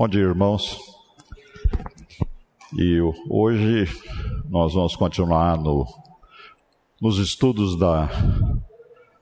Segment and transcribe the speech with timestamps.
[0.00, 0.78] Bom dia, irmãos.
[2.74, 2.98] E
[3.28, 3.84] hoje
[4.48, 5.86] nós vamos continuar no,
[6.98, 8.08] nos estudos da,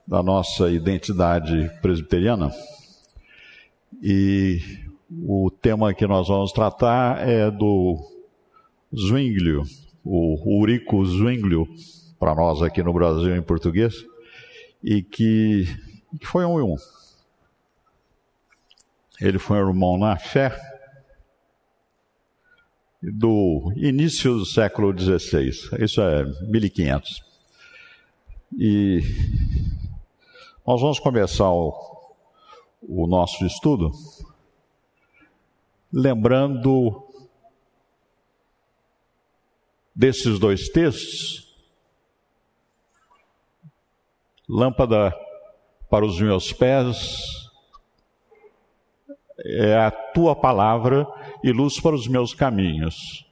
[0.07, 2.53] da nossa identidade presbiteriana.
[4.01, 4.61] E
[5.11, 7.99] o tema que nós vamos tratar é do
[8.95, 9.65] Zwinglio,
[10.05, 11.67] o Urico Zwinglio,
[12.21, 14.07] para nós aqui no Brasil em português,
[14.81, 15.65] e que,
[16.21, 16.77] que foi um, um
[19.21, 20.57] ele foi um irmão na fé
[23.03, 25.51] do início do século XVI,
[25.83, 27.23] isso é 1500.
[28.59, 29.01] E
[30.67, 31.75] nós vamos começar o,
[32.83, 33.91] o nosso estudo
[35.93, 37.05] lembrando
[39.95, 41.47] desses dois textos.
[44.49, 45.15] Lâmpada
[45.91, 47.48] para os meus pés
[49.45, 51.07] é a tua palavra
[51.43, 53.25] e luz para os meus caminhos.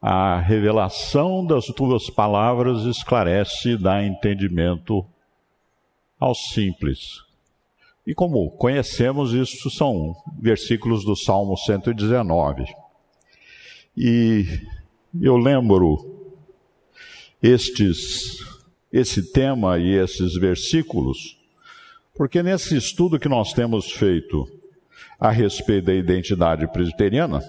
[0.00, 5.04] A revelação das tuas palavras esclarece e dá entendimento
[6.18, 6.98] aos simples.
[8.06, 12.64] E como conhecemos, isso são versículos do Salmo 119.
[13.96, 14.44] E
[15.20, 16.30] eu lembro
[17.40, 18.38] estes,
[18.92, 21.38] esse tema e esses versículos,
[22.14, 24.61] porque nesse estudo que nós temos feito
[25.22, 27.40] a respeito da identidade presbiteriana.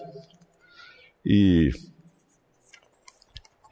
[1.25, 1.71] E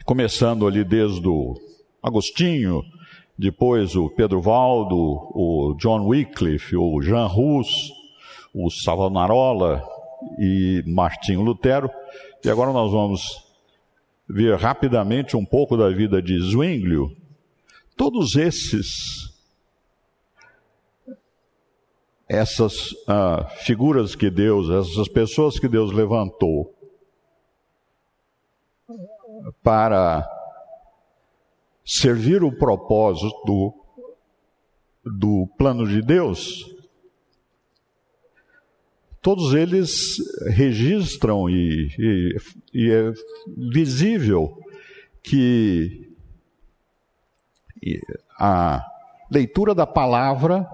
[0.03, 1.53] começando ali desde o
[2.01, 2.81] Agostinho,
[3.37, 7.67] depois o Pedro Valdo, o John Wycliffe, o Jean Rus,
[8.51, 9.83] o Savonarola
[10.39, 11.87] e Martinho Lutero.
[12.43, 13.21] E agora nós vamos
[14.27, 17.15] ver rapidamente um pouco da vida de Zwinglio.
[17.95, 19.30] Todos esses
[22.31, 26.73] essas ah, figuras que Deus, essas pessoas que Deus levantou
[29.61, 30.25] para
[31.83, 33.73] servir o propósito
[35.03, 36.73] do, plano de Deus,
[39.21, 40.15] todos eles
[40.51, 42.37] registram e, e,
[42.73, 43.11] e é
[43.73, 44.57] visível
[45.21, 46.15] que
[48.39, 48.85] a
[49.29, 50.65] leitura da palavra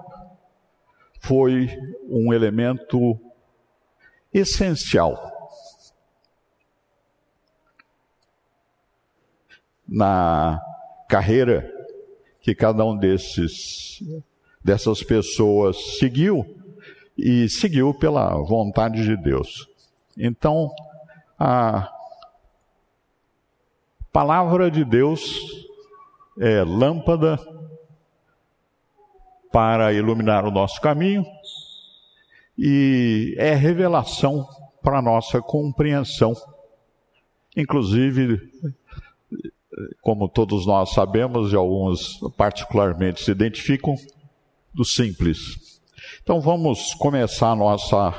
[1.20, 1.68] foi
[2.08, 3.18] um elemento
[4.32, 5.16] essencial
[9.86, 10.60] na
[11.08, 11.72] carreira
[12.40, 14.02] que cada um desses
[14.62, 16.44] dessas pessoas seguiu
[17.16, 19.66] e seguiu pela vontade de Deus.
[20.16, 20.70] Então,
[21.38, 21.90] a
[24.12, 25.66] palavra de Deus
[26.38, 27.38] é lâmpada
[29.52, 31.24] para iluminar o nosso caminho
[32.56, 34.46] e é revelação
[34.82, 36.34] para nossa compreensão.
[37.56, 38.40] Inclusive,
[40.00, 43.94] como todos nós sabemos, e alguns particularmente se identificam,
[44.74, 45.80] do simples.
[46.22, 48.14] Então vamos começar a nossa,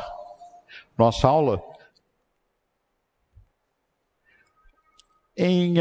[0.97, 1.61] nossa aula
[5.41, 5.75] Em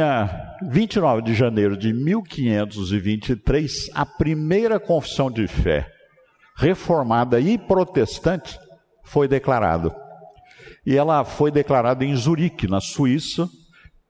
[0.63, 5.93] 29 ah, de janeiro de 1523, a primeira confissão de fé
[6.57, 8.57] reformada e protestante
[9.03, 9.93] foi declarada.
[10.87, 13.49] E ela foi declarada em Zurique, na Suíça,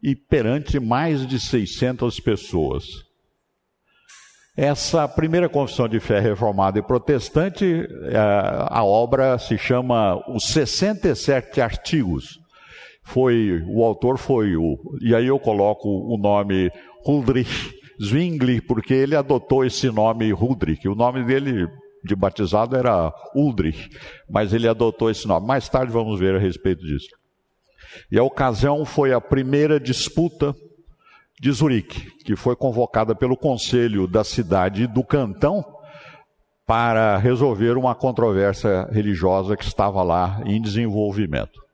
[0.03, 2.85] e perante mais de 600 pessoas.
[4.55, 8.19] Essa primeira confissão de fé reformada e protestante, eh,
[8.69, 12.39] a obra se chama Os 67 Artigos
[13.09, 16.71] foi o autor foi o e aí eu coloco o nome
[17.07, 20.89] Huldrych Zwingli porque ele adotou esse nome Huldrych.
[20.89, 21.69] O nome dele
[22.05, 23.91] de batizado era Uldrich,
[24.31, 25.47] mas ele adotou esse nome.
[25.47, 27.09] Mais tarde vamos ver a respeito disso.
[28.11, 30.55] E a ocasião foi a primeira disputa
[31.41, 35.65] de Zurique, que foi convocada pelo conselho da cidade do cantão
[36.67, 41.68] para resolver uma controvérsia religiosa que estava lá em desenvolvimento.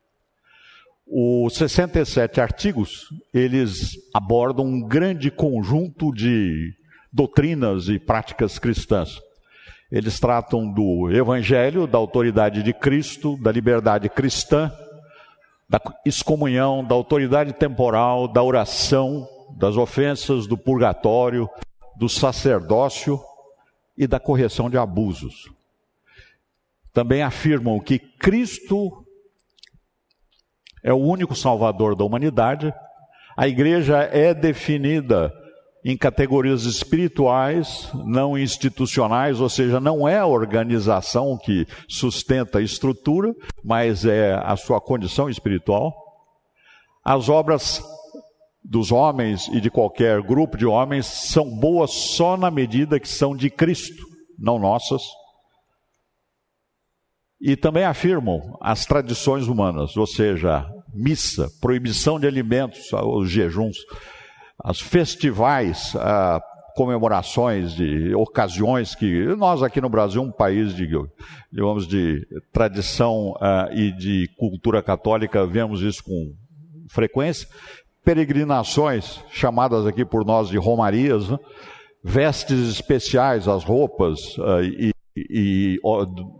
[1.06, 6.72] Os 67 artigos, eles abordam um grande conjunto de
[7.12, 9.20] doutrinas e práticas cristãs.
[9.92, 14.72] Eles tratam do evangelho, da autoridade de Cristo, da liberdade cristã,
[15.68, 19.28] da excomunhão, da autoridade temporal, da oração,
[19.58, 21.48] das ofensas, do purgatório,
[21.96, 23.20] do sacerdócio
[23.96, 25.50] e da correção de abusos.
[26.92, 29.03] Também afirmam que Cristo
[30.84, 32.72] é o único salvador da humanidade.
[33.34, 35.32] A igreja é definida
[35.82, 43.34] em categorias espirituais, não institucionais, ou seja, não é a organização que sustenta a estrutura,
[43.62, 45.92] mas é a sua condição espiritual.
[47.04, 47.82] As obras
[48.62, 53.36] dos homens e de qualquer grupo de homens são boas só na medida que são
[53.36, 54.06] de Cristo,
[54.38, 55.02] não nossas.
[57.46, 63.76] E também afirmam as tradições humanas, ou seja, missa, proibição de alimentos, os jejuns,
[64.64, 65.92] os festivais,
[66.74, 70.88] comemorações de ocasiões que nós aqui no Brasil, um país de,
[71.52, 76.32] digamos, de tradição uh, e de cultura católica, vemos isso com
[76.88, 77.46] frequência.
[78.02, 81.38] Peregrinações, chamadas aqui por nós de romarias, né?
[82.02, 84.18] vestes especiais, as roupas
[84.62, 85.78] e, e,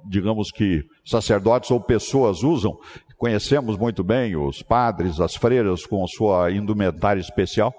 [0.09, 2.77] digamos que sacerdotes ou pessoas usam.
[3.17, 7.73] Conhecemos muito bem os padres, as freiras com sua indumentária especial.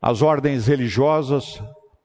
[0.00, 1.62] As ordens religiosas,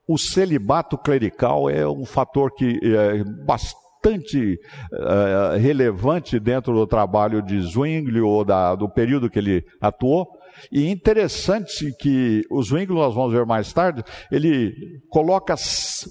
[0.08, 4.60] o celibato clerical é um fator que é bastante
[4.94, 10.28] é, relevante dentro do trabalho de Zwingli ou da, do período que ele atuou.
[10.71, 14.74] E interessante que o Zwingli, nós vamos ver mais tarde, ele
[15.09, 15.56] coloca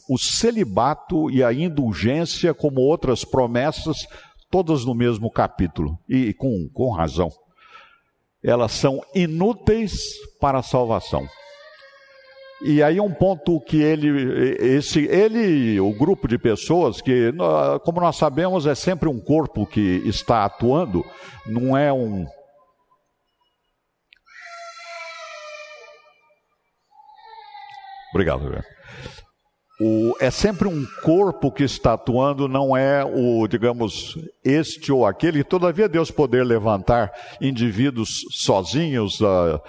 [0.09, 4.07] o celibato e a indulgência como outras promessas,
[4.51, 7.31] todas no mesmo capítulo, e com, com razão.
[8.43, 9.93] Elas são inúteis
[10.41, 11.27] para a salvação.
[12.63, 17.33] E aí um ponto que ele, esse, ele, o grupo de pessoas que,
[17.85, 21.05] como nós sabemos, é sempre um corpo que está atuando,
[21.47, 22.25] não é um,
[28.17, 28.65] Obrigado,
[29.79, 35.45] O, é sempre um corpo que está atuando, não é o, digamos, este ou aquele.
[35.45, 39.61] Todavia, Deus poder levantar indivíduos sozinhos, uh,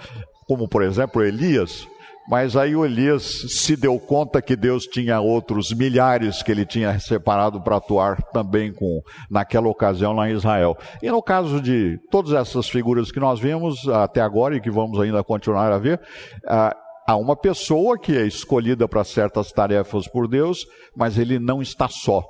[0.46, 1.86] como por exemplo Elias,
[2.26, 6.98] mas aí o Elias se deu conta que Deus tinha outros milhares que ele tinha
[6.98, 10.74] separado para atuar também com naquela ocasião lá em Israel.
[11.02, 14.98] E no caso de todas essas figuras que nós vimos até agora e que vamos
[14.98, 16.00] ainda continuar a ver,
[16.46, 21.62] uh, Há uma pessoa que é escolhida para certas tarefas por Deus, mas ele não
[21.62, 22.22] está só.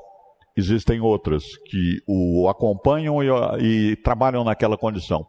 [0.57, 3.27] Existem outras que o acompanham e,
[3.61, 5.27] e trabalham naquela condição.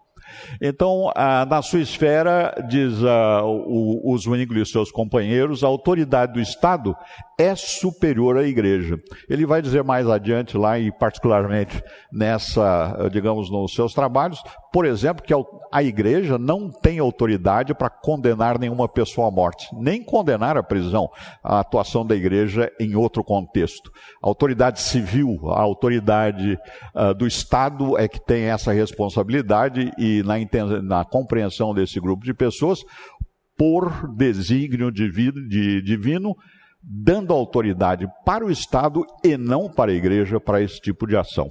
[0.62, 6.34] Então, ah, na sua esfera, diz ah, o, os Zwingli e seus companheiros, a autoridade
[6.34, 6.96] do Estado
[7.40, 9.00] é superior à igreja.
[9.30, 11.82] Ele vai dizer mais adiante lá, e particularmente
[12.12, 14.44] nessa, digamos, nos seus trabalhos,
[14.74, 15.34] por exemplo, que
[15.72, 21.10] a igreja não tem autoridade para condenar nenhuma pessoa à morte, nem condenar a prisão,
[21.42, 23.90] a atuação da igreja em outro contexto.
[24.22, 26.58] A autoridade civil, a autoridade
[26.94, 30.36] uh, do Estado é que tem essa responsabilidade e na,
[30.82, 32.82] na compreensão desse grupo de pessoas,
[33.58, 36.34] por desígnio divino, de, divino,
[36.82, 41.50] dando autoridade para o Estado e não para a igreja para esse tipo de ação.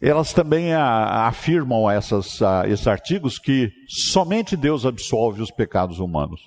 [0.00, 2.38] Elas também afirmam essas,
[2.68, 6.40] esses artigos que somente Deus absolve os pecados humanos.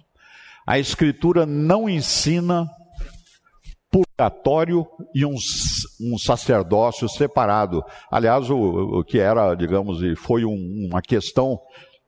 [0.67, 2.67] A Escritura não ensina
[3.91, 4.85] purgatório
[5.15, 5.33] e um,
[6.01, 7.81] um sacerdócio separado.
[8.11, 11.59] Aliás, o, o, que era, digamos, e foi um, uma questão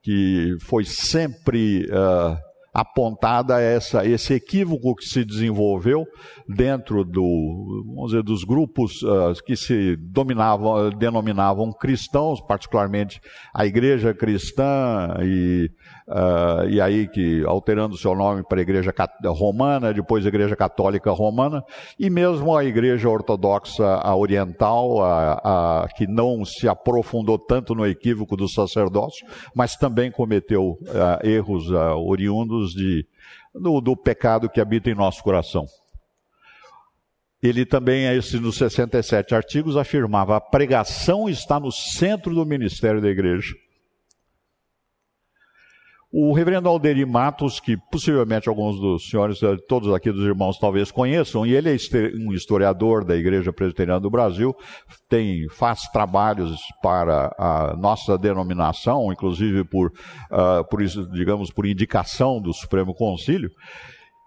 [0.04, 2.38] que foi sempre uh,
[2.74, 6.06] apontada essa, esse equívoco que se desenvolveu
[6.48, 13.20] dentro do, vamos dizer, dos grupos uh, que se dominavam, denominavam cristãos, particularmente
[13.54, 15.70] a igreja cristã e
[16.12, 18.94] Uh, e aí que alterando seu nome para a Igreja
[19.28, 21.64] Romana, depois a Igreja Católica Romana,
[21.98, 28.36] e mesmo a Igreja Ortodoxa Oriental, a, a, que não se aprofundou tanto no equívoco
[28.36, 29.26] do sacerdócio,
[29.56, 33.08] mas também cometeu uh, erros uh, oriundos de,
[33.56, 35.66] do, do pecado que habita em nosso coração.
[37.42, 43.08] Ele também, esse nos 67 artigos, afirmava: a pregação está no centro do ministério da
[43.08, 43.56] igreja.
[46.14, 50.92] O reverendo Alderi Matos, que possivelmente alguns dos senhores, eh, todos aqui dos irmãos talvez
[50.92, 51.78] conheçam, e ele é
[52.18, 54.54] um historiador da Igreja Presbiteriana do Brasil,
[55.08, 59.88] tem, faz trabalhos para a nossa denominação, inclusive por,
[60.30, 63.50] uh, por digamos, por indicação do Supremo Concílio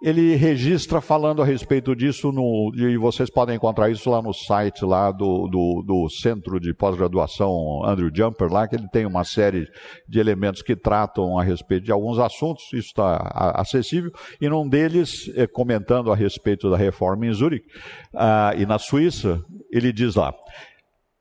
[0.05, 4.85] ele registra falando a respeito disso, no, e vocês podem encontrar isso lá no site
[4.85, 9.67] lá do, do, do Centro de Pós-Graduação Andrew Jumper, lá que ele tem uma série
[10.07, 13.17] de elementos que tratam a respeito de alguns assuntos, isso está
[13.55, 17.65] acessível, e num deles, é, comentando a respeito da reforma em Zurich,
[18.13, 19.41] uh, e na Suíça,
[19.73, 20.35] ele diz lá,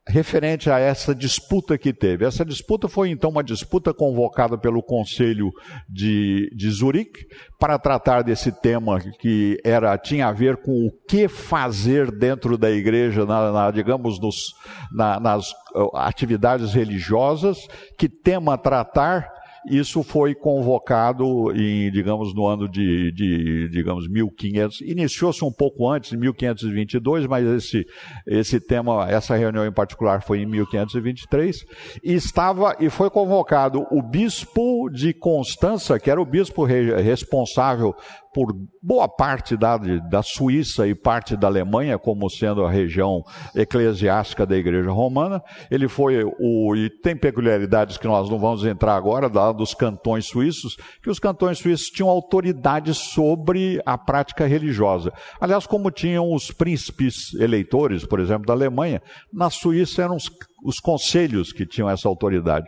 [0.06, 2.26] referente a essa disputa que teve.
[2.26, 5.50] Essa disputa foi então uma disputa convocada pelo Conselho
[5.88, 7.26] de, de Zurique
[7.58, 12.70] para tratar desse tema que era tinha a ver com o que fazer dentro da
[12.70, 14.54] igreja, na, na digamos, nos,
[14.92, 17.66] na, nas uh, atividades religiosas,
[17.98, 19.32] que tema tratar
[19.66, 24.80] isso foi convocado em, digamos, no ano de, de digamos, 1500.
[24.82, 27.86] Iniciou-se um pouco antes, em 1522, mas esse,
[28.26, 31.64] esse tema, essa reunião em particular foi em 1523.
[32.02, 37.94] E estava, e foi convocado o bispo de Constança, que era o bispo re, responsável
[38.34, 43.22] por boa parte da, da Suíça e parte da Alemanha, como sendo a região
[43.54, 45.40] eclesiástica da Igreja Romana.
[45.70, 46.74] Ele foi o.
[46.74, 51.20] E tem peculiaridades que nós não vamos entrar agora, da, dos cantões suíços, que os
[51.20, 55.12] cantões suíços tinham autoridade sobre a prática religiosa.
[55.40, 59.00] Aliás, como tinham os príncipes eleitores, por exemplo, da Alemanha,
[59.32, 60.28] na Suíça eram os,
[60.64, 62.66] os conselhos que tinham essa autoridade.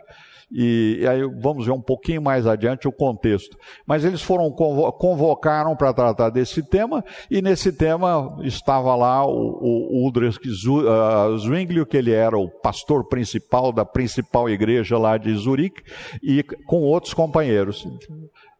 [0.51, 3.57] E, e, aí vamos ver um pouquinho mais adiante o contexto.
[3.85, 10.05] Mas eles foram convocaram para tratar desse tema e nesse tema estava lá o, o
[10.05, 15.83] Uldrich uh, Zwinglio, que ele era o pastor principal da principal igreja lá de Zurique
[16.23, 17.85] e com outros companheiros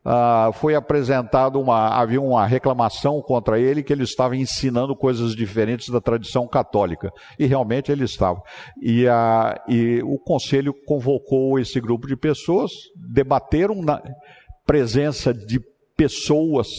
[0.09, 5.89] ah, foi apresentado uma, havia uma reclamação contra ele que ele estava ensinando coisas diferentes
[5.89, 7.11] da tradição católica.
[7.37, 8.41] E realmente ele estava.
[8.81, 14.01] E, ah, e o conselho convocou esse grupo de pessoas, debateram na
[14.65, 15.59] presença de
[15.97, 16.69] pessoas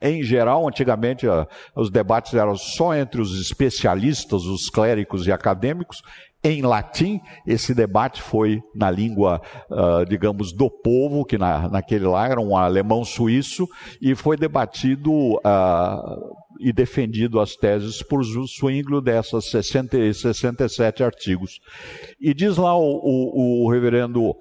[0.00, 6.00] em geral, antigamente ah, os debates eram só entre os especialistas, os clérigos e acadêmicos
[6.48, 7.20] em latim.
[7.46, 9.40] Esse debate foi na língua,
[9.70, 13.66] uh, digamos, do povo, que na, naquele lá era um alemão suíço,
[14.00, 21.60] e foi debatido uh, e defendido as teses por Zwinglio dessas 60, 67 artigos.
[22.20, 24.34] E diz lá o, o, o reverendo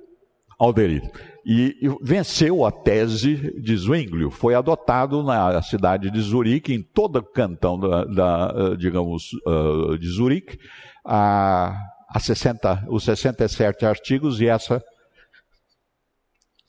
[0.59, 1.03] Alderir,
[1.45, 7.23] e, venceu a tese de Zwinglio, foi adotado na cidade de Zurique, em todo o
[7.23, 10.57] cantão da, da digamos, uh, de Zurique,
[11.05, 11.73] a,
[12.07, 14.83] a 60, os 67 artigos e essa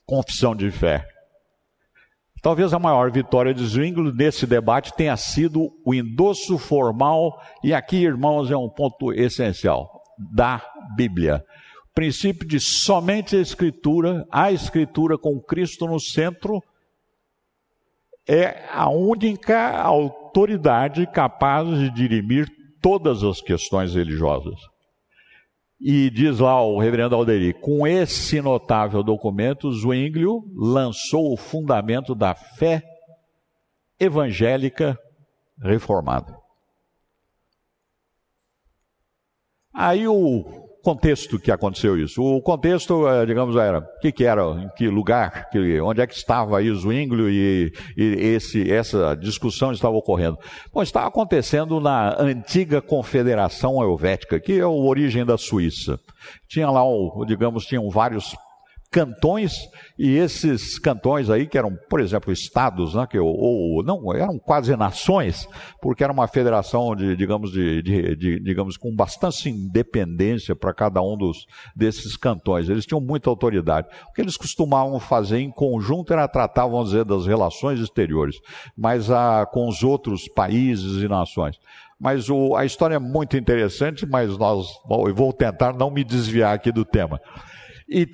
[0.04, 1.06] confissão de fé.
[2.40, 7.96] Talvez a maior vitória de Zwingli nesse debate tenha sido o endosso formal, e aqui,
[7.96, 10.02] irmãos, é um ponto essencial,
[10.32, 10.64] da
[10.96, 11.44] Bíblia.
[11.90, 16.62] O princípio de somente a Escritura, a Escritura com Cristo no centro,
[18.26, 22.46] é a única autoridade capaz de dirimir
[22.80, 24.60] todas as questões religiosas.
[25.80, 32.34] E diz lá o reverendo Alderi, com esse notável documento, Zwinglio lançou o fundamento da
[32.34, 32.82] fé
[33.98, 34.98] evangélica
[35.62, 36.36] reformada.
[39.72, 42.22] Aí o contexto que aconteceu isso.
[42.22, 46.06] O contexto, eh, digamos, era o que, que, era, em que lugar, que, onde é
[46.06, 48.02] que estava aí Zwinglio e, e
[48.34, 50.38] esse, essa discussão estava ocorrendo.
[50.72, 55.98] Bom, estava acontecendo na antiga Confederação Helvética, que é a origem da Suíça.
[56.48, 56.82] Tinha lá,
[57.26, 58.34] digamos, tinham vários
[58.90, 59.52] cantões,
[59.98, 64.74] e esses cantões aí, que eram, por exemplo, estados, né, que, ou, não, eram quase
[64.76, 65.46] nações,
[65.80, 71.02] porque era uma federação de, digamos, de, de, de digamos, com bastante independência para cada
[71.02, 72.68] um dos, desses cantões.
[72.68, 73.88] Eles tinham muita autoridade.
[74.08, 78.36] O que eles costumavam fazer em conjunto era tratar, vamos dizer, das relações exteriores,
[78.76, 81.58] mas a, com os outros países e nações.
[82.00, 86.54] Mas o, a história é muito interessante, mas nós, eu vou tentar não me desviar
[86.54, 87.20] aqui do tema.
[87.88, 88.06] E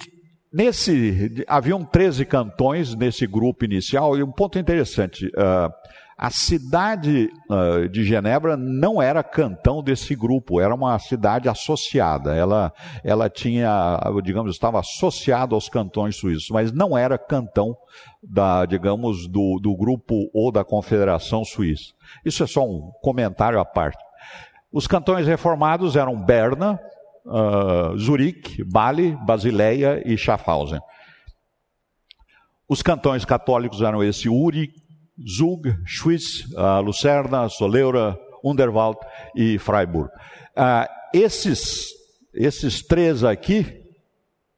[0.55, 5.69] Nesse, haviam 13 cantões nesse grupo inicial, e um ponto interessante, uh,
[6.17, 12.37] a cidade uh, de Genebra não era cantão desse grupo, era uma cidade associada.
[12.37, 17.77] Ela, ela tinha, digamos, estava associada aos cantões suíços, mas não era cantão
[18.23, 21.95] da, digamos, do, do grupo ou da Confederação Suíça.
[22.25, 23.99] Isso é só um comentário à parte.
[24.73, 26.79] Os cantões reformados eram Berna,
[27.25, 30.81] uh, Zurique, Bali, Basileia e Schaffhausen.
[32.69, 34.71] Os cantões católicos eram esse Uri,
[35.29, 38.99] Zug, Schwyz, uh, Lucerna, Soleura, Underwald
[39.35, 40.11] e Freiburg.
[40.57, 41.89] Uh, esses,
[42.35, 43.83] esses três aqui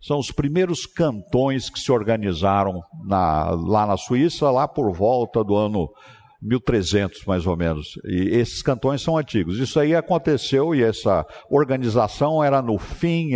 [0.00, 5.56] são os primeiros cantões que se organizaram na, lá na Suíça, lá por volta do
[5.56, 5.88] ano
[6.40, 7.98] 1300 mais ou menos.
[8.04, 9.58] E esses cantões são antigos.
[9.58, 13.30] Isso aí aconteceu e essa organização era no fim,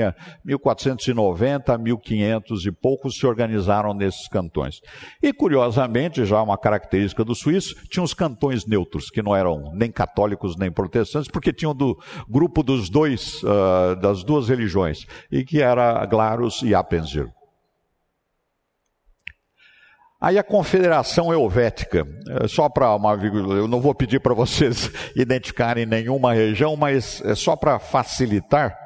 [0.44, 4.80] 1490, 1500 e poucos se organizaram nesses cantões.
[5.22, 9.90] E curiosamente, já uma característica do suíço, tinha os cantões neutros, que não eram nem
[9.90, 15.60] católicos nem protestantes, porque tinham do grupo dos dois, uh, das duas religiões, e que
[15.60, 17.28] era Glarus e Appenzir.
[20.20, 25.86] Aí a Confederação Helvética, é, só para uma eu não vou pedir para vocês identificarem
[25.86, 28.76] nenhuma região, mas é só para facilitar.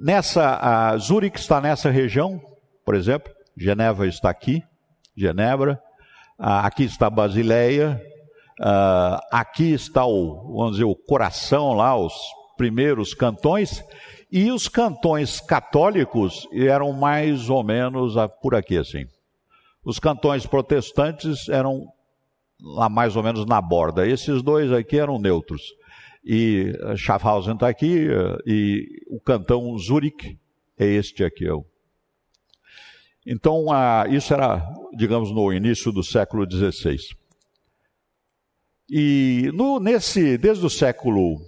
[0.00, 2.40] Nessa, a Zurich está nessa região,
[2.86, 4.62] por exemplo, Geneva está aqui,
[5.14, 5.78] Genebra,
[6.38, 8.00] aqui está Basileia,
[9.30, 12.14] aqui está o, vamos dizer, o coração lá, os
[12.56, 13.84] primeiros cantões,
[14.32, 19.04] e os cantões católicos eram mais ou menos por aqui assim.
[19.84, 21.86] Os cantões protestantes eram
[22.60, 24.06] lá mais ou menos na borda.
[24.06, 25.62] Esses dois aqui eram neutros.
[26.24, 30.38] E eh, Schaffhausen está aqui, eh, e o cantão Zurich
[30.78, 31.46] é este aqui.
[33.26, 33.66] Então,
[34.10, 36.96] isso era, digamos, no início do século XVI.
[38.88, 41.40] E no, nesse, desde o século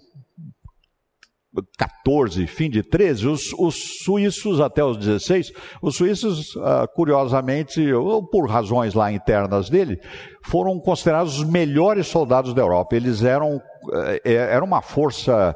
[1.77, 8.27] 14, fim de 13, os, os suíços até os 16, os suíços, uh, curiosamente, ou
[8.27, 10.01] por razões lá internas dele,
[10.45, 12.97] foram considerados os melhores soldados da Europa.
[12.97, 15.55] Eles eram, uh, era uma força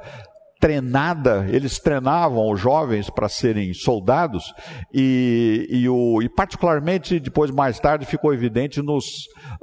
[0.61, 4.55] treinada, eles treinavam os jovens para serem soldados
[4.93, 9.05] e, e, o, e, particularmente depois mais tarde ficou evidente nos,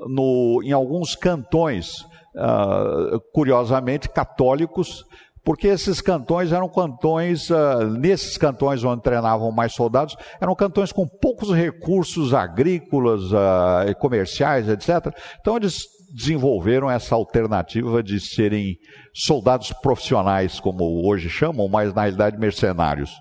[0.08, 2.02] no, em alguns cantões,
[2.36, 5.04] uh, curiosamente católicos,
[5.44, 11.08] porque esses cantões eram cantões, uh, nesses cantões onde treinavam mais soldados, eram cantões com
[11.08, 15.14] poucos recursos agrícolas uh, comerciais, etc.
[15.40, 18.78] Então eles desenvolveram essa alternativa de serem
[19.14, 23.12] soldados profissionais, como hoje chamam, mas na realidade mercenários.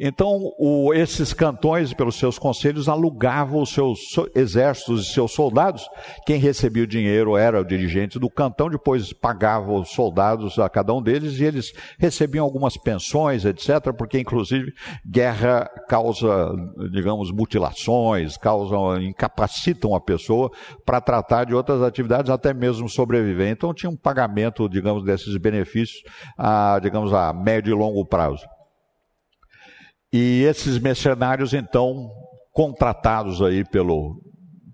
[0.00, 4.00] Então, o, esses cantões, pelos seus conselhos, alugavam os seus
[4.34, 5.86] exércitos e seus soldados.
[6.26, 10.94] Quem recebia o dinheiro era o dirigente do cantão, depois pagava os soldados a cada
[10.94, 14.72] um deles e eles recebiam algumas pensões, etc., porque, inclusive,
[15.06, 16.50] guerra causa,
[16.90, 20.50] digamos, mutilações, causa, incapacitam a pessoa
[20.86, 23.50] para tratar de outras atividades, até mesmo sobreviver.
[23.50, 26.02] Então, tinha um pagamento, digamos, desses benefícios,
[26.38, 28.42] a, digamos, a médio e longo prazo.
[30.12, 32.10] E esses mercenários, então,
[32.52, 34.20] contratados aí pelo,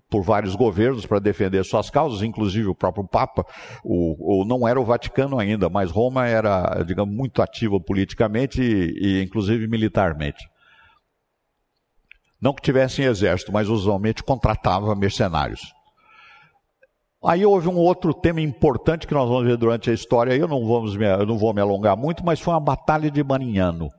[0.09, 3.45] por vários governos para defender suas causas, inclusive o próprio Papa,
[3.83, 9.19] o, o, não era o Vaticano ainda, mas Roma era, digamos, muito ativa politicamente e,
[9.19, 10.45] e inclusive militarmente.
[12.41, 15.73] Não que tivessem exército, mas usualmente contratava mercenários.
[17.23, 20.65] Aí houve um outro tema importante que nós vamos ver durante a história, eu não,
[20.65, 23.89] vamos me, eu não vou me alongar muito, mas foi a Batalha de Marignano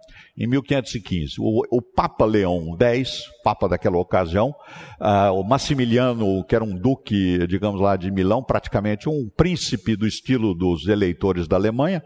[0.41, 1.35] em 1515.
[1.39, 4.55] O, o, Papa Leão X, Papa daquela ocasião,
[4.99, 10.07] uh, o Massimiliano, que era um duque, digamos lá, de Milão, praticamente um príncipe do
[10.07, 12.03] estilo dos eleitores da Alemanha,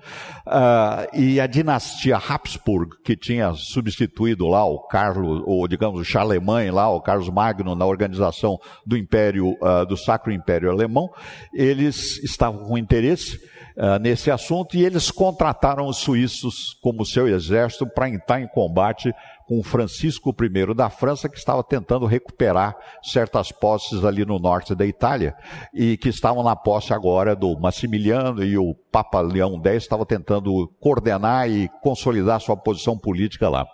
[0.48, 6.72] uh, e a dinastia Habsburg, que tinha substituído lá o Carlos, ou digamos o Charlemagne
[6.72, 11.08] lá, o Carlos Magno, na organização do Império, uh, do Sacro Império Alemão,
[11.54, 13.38] eles estavam com interesse
[13.76, 19.12] uh, nesse assunto e eles contrataram os suíços como seu exército para entrar em combate
[19.46, 24.86] com Francisco I da França, que estava tentando recuperar certas posses ali no norte da
[24.86, 25.34] Itália
[25.72, 30.66] e que estavam na posse agora do Massimiliano e o Papa Leão X estava tentando
[30.80, 33.66] coordenar e consolidar sua posição política lá.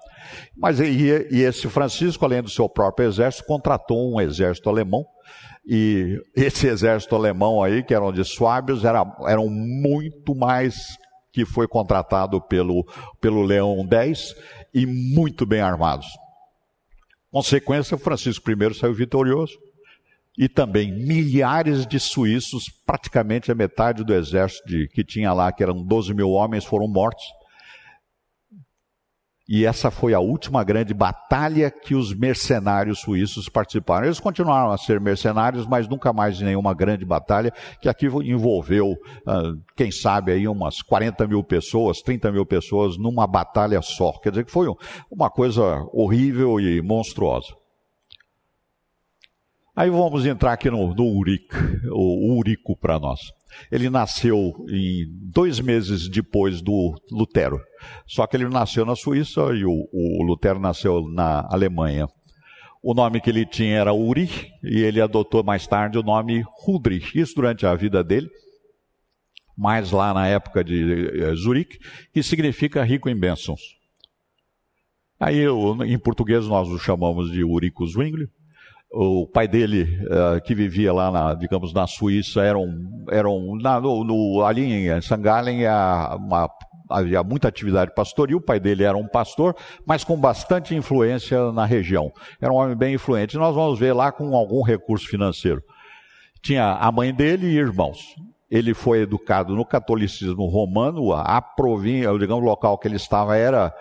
[0.56, 5.06] Mas e, e esse Francisco, além do seu próprio exército, contratou um exército alemão
[5.66, 10.76] e esse exército alemão aí, que eram de suábios, era, eram muito mais
[11.32, 12.84] que foi contratado pelo,
[13.20, 14.34] pelo Leão X
[14.74, 16.06] e muito bem armados.
[17.30, 19.56] Consequência, Francisco I saiu vitorioso
[20.36, 25.62] e também milhares de suíços, praticamente a metade do exército de, que tinha lá, que
[25.62, 27.24] eram 12 mil homens, foram mortos.
[29.52, 34.06] E essa foi a última grande batalha que os mercenários suíços participaram.
[34.06, 38.94] Eles continuaram a ser mercenários, mas nunca mais em nenhuma grande batalha, que aqui envolveu,
[39.26, 44.12] ah, quem sabe, aí umas 40 mil pessoas, 30 mil pessoas numa batalha só.
[44.22, 44.68] Quer dizer que foi
[45.10, 47.52] uma coisa horrível e monstruosa.
[49.74, 51.48] Aí vamos entrar aqui no, no Uric,
[51.90, 53.18] o Urico para nós.
[53.70, 57.60] Ele nasceu em dois meses depois do Lutero.
[58.06, 62.08] Só que ele nasceu na Suíça e o, o Lutero nasceu na Alemanha.
[62.82, 64.30] O nome que ele tinha era Uri,
[64.62, 68.30] e ele adotou mais tarde o nome Rudrich, isso durante a vida dele,
[69.54, 71.78] mais lá na época de eh, Zurique,
[72.10, 73.60] que significa rico em bênçãos.
[75.18, 75.44] Aí,
[75.86, 78.30] em português, nós o chamamos de Urico Zwingli.
[78.92, 83.56] O pai dele, uh, que vivia lá, na, digamos, na Suíça, era um, era um
[83.56, 84.88] na, no, no, ali em.
[85.20, 85.60] Gallen,
[86.18, 86.48] uma
[86.90, 89.54] havia muita atividade pastoril, o pai dele era um pastor,
[89.86, 92.12] mas com bastante influência na região.
[92.40, 93.36] Era um homem bem influente.
[93.36, 95.62] Nós vamos ver lá com algum recurso financeiro.
[96.42, 98.16] Tinha a mãe dele e irmãos.
[98.50, 103.72] Ele foi educado no catolicismo romano, a província, digamos, o local que ele estava era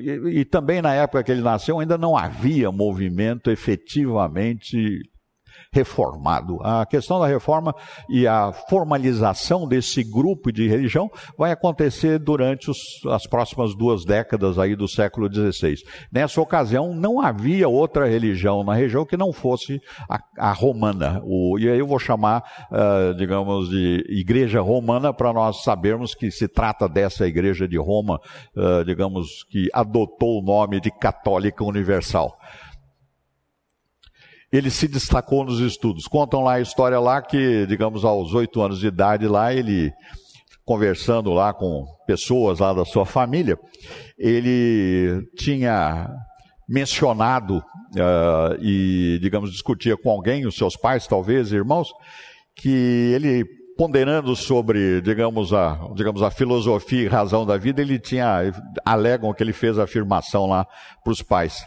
[0.00, 5.00] e, também na época que ele nasceu ainda não havia movimento efetivamente
[5.72, 6.58] reformado.
[6.62, 7.74] A questão da reforma
[8.08, 14.58] e a formalização desse grupo de religião vai acontecer durante os, as próximas duas décadas
[14.58, 15.76] aí do século XVI.
[16.12, 21.22] Nessa ocasião, não havia outra religião na região que não fosse a, a romana.
[21.24, 26.30] O, e aí eu vou chamar, uh, digamos, de igreja romana para nós sabermos que
[26.30, 28.20] se trata dessa igreja de Roma,
[28.54, 32.36] uh, digamos, que adotou o nome de Católica Universal
[34.52, 36.06] ele se destacou nos estudos.
[36.06, 39.92] Contam lá a história lá que, digamos, aos oito anos de idade lá, ele
[40.64, 43.58] conversando lá com pessoas lá da sua família,
[44.18, 46.08] ele tinha
[46.68, 51.92] mencionado uh, e, digamos, discutia com alguém, os seus pais, talvez, irmãos,
[52.54, 52.68] que
[53.14, 53.44] ele
[53.76, 58.52] ponderando sobre, digamos, a, digamos, a filosofia e razão da vida, ele tinha,
[58.84, 60.66] alegam que ele fez a afirmação lá
[61.02, 61.64] para os pais,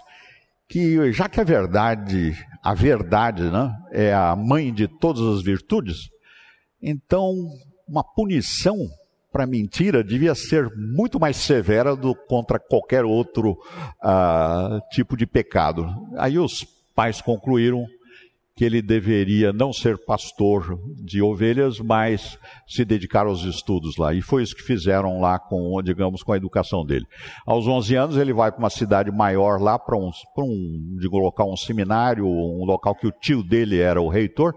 [0.69, 2.33] que já que a verdade
[2.65, 6.09] a verdade né, é a mãe de todas as virtudes,
[6.81, 7.31] então
[7.87, 8.75] uma punição
[9.31, 15.87] para mentira devia ser muito mais severa do contra qualquer outro uh, tipo de pecado.
[16.17, 17.85] Aí os pais concluíram
[18.55, 24.13] que ele deveria não ser pastor de ovelhas, mas se dedicar aos estudos lá.
[24.13, 27.05] E foi isso que fizeram lá com, digamos, com a educação dele.
[27.45, 31.09] Aos 11 anos ele vai para uma cidade maior lá para um, para um, de
[31.09, 34.55] colocar um seminário, um local que o tio dele era o reitor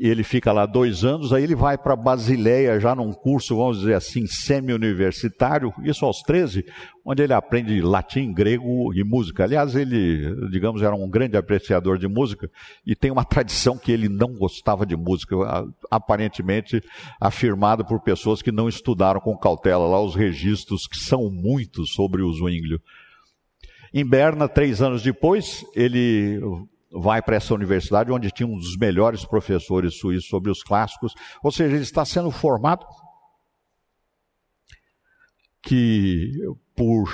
[0.00, 3.80] e ele fica lá dois anos, aí ele vai para Basileia, já num curso, vamos
[3.80, 6.64] dizer assim, semi-universitário, isso aos 13,
[7.04, 9.44] onde ele aprende latim, grego e música.
[9.44, 12.50] Aliás, ele, digamos, era um grande apreciador de música
[12.86, 15.36] e tem uma tradição que ele não gostava de música,
[15.90, 16.82] aparentemente
[17.20, 22.22] afirmada por pessoas que não estudaram com cautela lá os registros, que são muitos sobre
[22.22, 22.80] o Zwinglio.
[23.92, 26.40] Em Berna, três anos depois, ele
[26.92, 31.50] vai para essa universidade onde tinha um dos melhores professores suíços sobre os clássicos, ou
[31.52, 32.84] seja, ele está sendo formado
[35.62, 36.32] que
[36.74, 37.08] por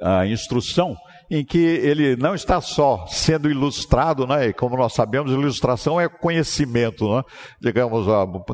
[0.00, 0.96] a instrução
[1.30, 4.48] em que ele não está só sendo ilustrado, né?
[4.48, 7.22] E como nós sabemos, ilustração é conhecimento, né?
[7.60, 8.06] Digamos,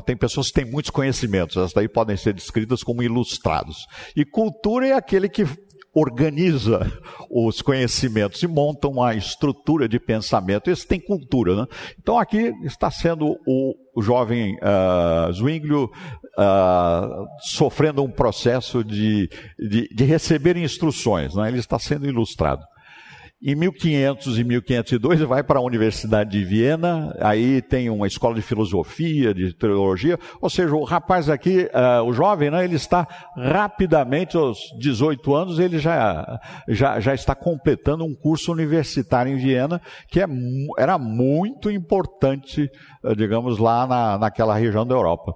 [0.05, 3.85] tem pessoas que têm muitos conhecimentos, essas daí podem ser descritas como ilustrados.
[4.15, 5.45] E cultura é aquele que
[5.93, 6.91] organiza
[7.29, 10.69] os conhecimentos e monta uma estrutura de pensamento.
[10.69, 11.67] Esse tem cultura, né?
[11.99, 19.29] Então aqui está sendo o, o jovem uh, Zwinglio uh, sofrendo um processo de,
[19.59, 21.47] de, de receber instruções, né?
[21.47, 22.63] Ele está sendo ilustrado.
[23.45, 28.35] Em 1500 e 1502 ele vai para a Universidade de Viena, aí tem uma escola
[28.35, 33.05] de filosofia, de teologia, ou seja, o rapaz aqui, uh, o jovem, né, ele está
[33.35, 39.81] rapidamente, aos 18 anos, ele já, já, já está completando um curso universitário em Viena,
[40.07, 40.27] que é,
[40.79, 42.71] era muito importante,
[43.03, 45.33] uh, digamos, lá na, naquela região da Europa.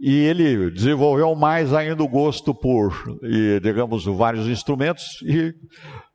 [0.00, 5.52] E ele desenvolveu mais ainda o gosto por, e, digamos, vários instrumentos, e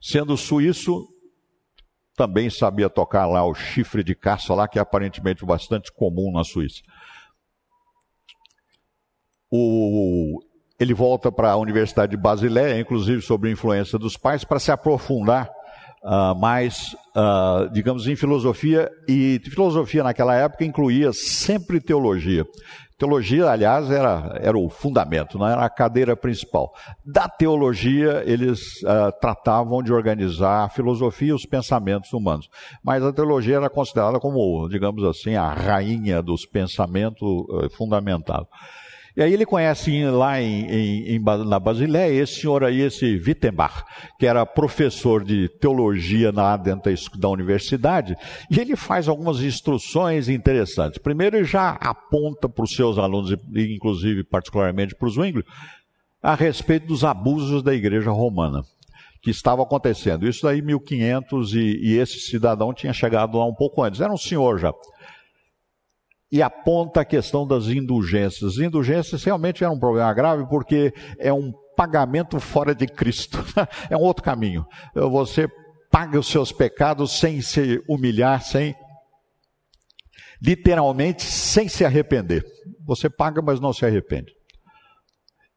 [0.01, 1.12] sendo suíço,
[2.15, 6.43] também sabia tocar lá o chifre de caça lá, que é aparentemente bastante comum na
[6.43, 6.81] Suíça.
[9.51, 10.39] O,
[10.79, 15.49] ele volta para a Universidade de Basileia, inclusive sob influência dos pais, para se aprofundar
[16.03, 18.89] uh, mais, uh, digamos, em filosofia.
[19.07, 22.45] E filosofia naquela época incluía sempre teologia.
[22.97, 26.73] Teologia, aliás, era, era o fundamento, não era a cadeira principal.
[27.05, 32.47] Da teologia, eles uh, tratavam de organizar a filosofia e os pensamentos humanos.
[32.83, 38.47] Mas a teologia era considerada como, digamos assim, a rainha dos pensamentos uh, fundamentados.
[39.15, 43.83] E aí ele conhece lá em, em, em, na Basileia esse senhor aí, esse Wittenbach,
[44.17, 48.15] que era professor de teologia lá dentro da universidade,
[48.49, 50.97] e ele faz algumas instruções interessantes.
[50.97, 55.43] Primeiro ele já aponta para os seus alunos, inclusive particularmente para os Zwingli,
[56.21, 58.63] a respeito dos abusos da igreja romana.
[59.21, 60.27] que estava acontecendo.
[60.27, 64.01] Isso daí 1500 e, e esse cidadão tinha chegado lá um pouco antes.
[64.01, 64.73] Era um senhor já.
[66.33, 68.53] E aponta a questão das indulgências.
[68.53, 73.37] As indulgências realmente era um problema grave porque é um pagamento fora de Cristo.
[73.87, 74.65] é um outro caminho.
[74.95, 75.47] Você
[75.91, 78.73] paga os seus pecados sem se humilhar, sem
[80.41, 82.43] literalmente sem se arrepender.
[82.83, 84.33] Você paga, mas não se arrepende.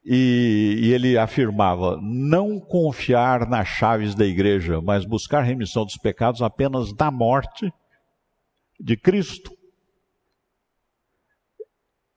[0.05, 6.43] E, e, ele afirmava: não confiar nas chaves da igreja, mas buscar remissão dos pecados
[6.43, 7.73] apenas da morte
[8.79, 9.56] de Cristo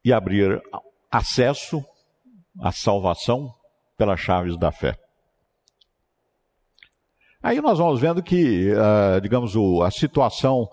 [0.03, 0.61] e abrir
[1.11, 1.83] acesso
[2.61, 3.53] à salvação
[3.97, 4.97] pelas chaves da fé.
[7.41, 10.67] Aí nós vamos vendo que, uh, digamos, o, a situação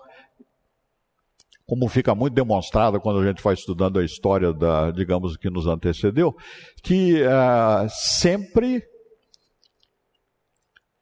[1.67, 5.67] como fica muito demonstrado quando a gente vai estudando a história da, digamos, que nos
[5.67, 6.33] antecedeu,
[6.81, 8.77] que uh, sempre,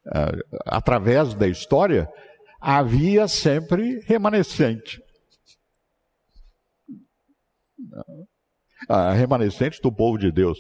[0.07, 2.09] uh, através da história,
[2.59, 4.99] havia sempre remanescente.
[8.89, 10.57] Uh, remanescente do povo de Deus.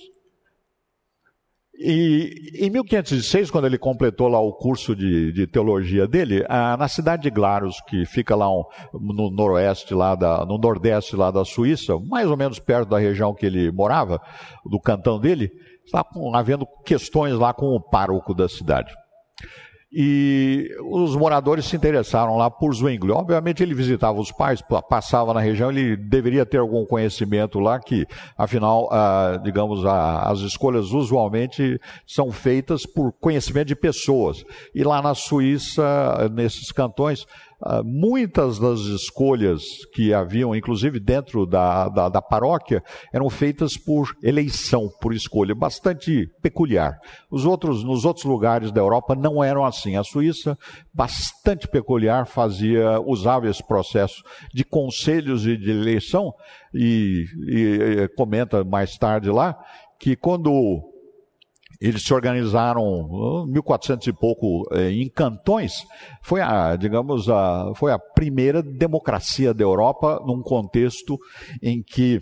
[1.77, 6.87] E em 1506, quando ele completou lá o curso de, de teologia dele, ah, na
[6.87, 11.43] cidade de Glarus, que fica lá um, no noroeste, lá da, no nordeste lá da
[11.43, 14.21] Suíça, mais ou menos perto da região que ele morava,
[14.65, 15.51] do cantão dele,
[15.83, 18.93] estava havendo questões lá com o pároco da cidade.
[19.97, 23.11] E os moradores se interessaram lá por Zwingli.
[23.13, 28.05] Obviamente ele visitava os pais, passava na região, ele deveria ter algum conhecimento lá que,
[28.37, 34.43] afinal, ah, digamos, ah, as escolhas usualmente são feitas por conhecimento de pessoas.
[34.73, 37.25] E lá na Suíça, nesses cantões,
[37.61, 39.63] ah, muitas das escolhas
[39.93, 46.27] que haviam, inclusive dentro da, da, da, paróquia, eram feitas por eleição, por escolha, bastante
[46.41, 46.97] peculiar.
[47.29, 49.95] Os outros, nos outros lugares da Europa não eram assim.
[49.95, 50.57] A Suíça,
[50.93, 54.21] bastante peculiar, fazia, usava esse processo
[54.53, 56.33] de conselhos e de eleição,
[56.73, 59.57] e, e, e comenta mais tarde lá
[59.99, 60.94] que quando
[61.79, 65.73] eles se organizaram 1400 e pouco eh, em cantões.
[66.21, 71.17] Foi a, digamos, a, foi a primeira democracia da Europa num contexto
[71.61, 72.21] em que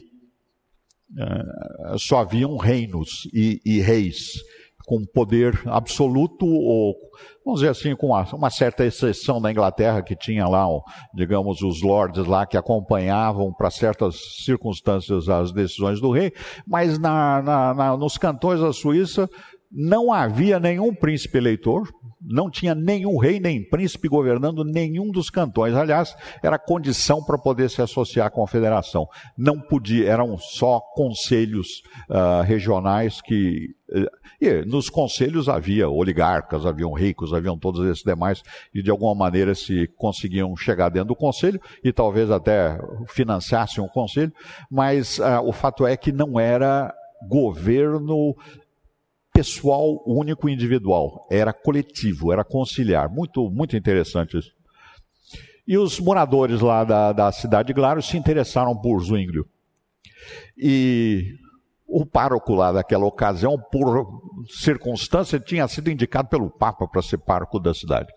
[1.18, 4.34] uh, só haviam reinos e, e, reis
[4.86, 6.96] com poder absoluto ou,
[7.46, 10.65] vamos dizer assim, com uma, uma certa exceção da Inglaterra que tinha lá,
[11.13, 14.15] digamos, os lords lá que acompanhavam para certas
[14.46, 16.34] circunstâncias as decisões do rei,
[16.67, 19.30] mas na, na, na, nos cantões da Suíça
[19.72, 21.89] não havia nenhum príncipe eleitor,
[22.26, 25.76] não tinha nenhum rei nem príncipe governando nenhum dos cantões.
[25.76, 29.08] Aliás, era condição para poder se associar com a federação.
[29.38, 33.76] Não podia, eram só conselhos uh, regionais que.
[33.90, 39.16] Uh, e nos conselhos havia oligarcas, haviam ricos, haviam todos esses demais, e de alguma
[39.16, 44.34] maneira se conseguiam chegar dentro do conselho e talvez até financiassem o conselho,
[44.70, 46.94] mas uh, o fato é que não era
[47.28, 48.36] governo
[49.34, 53.10] pessoal único individual, era coletivo, era conciliar.
[53.10, 54.52] Muito, muito interessante isso.
[55.67, 59.48] E os moradores lá da, da cidade de Claro se interessaram por Zwinglio.
[60.58, 61.36] E
[61.88, 67.60] o pároco lá daquela ocasião, por circunstância, tinha sido indicado pelo Papa para ser pároco
[67.60, 68.12] da cidade.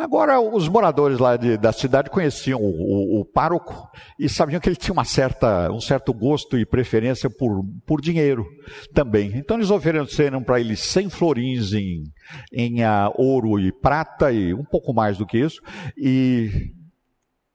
[0.00, 3.86] Agora, os moradores lá de, da cidade conheciam o, o, o, pároco
[4.18, 8.46] e sabiam que ele tinha uma certa, um certo gosto e preferência por, por dinheiro
[8.94, 9.30] também.
[9.34, 12.04] Então, eles ofereceram para ele 100 florins em,
[12.50, 15.60] em uh, ouro e prata e um pouco mais do que isso.
[15.98, 16.72] E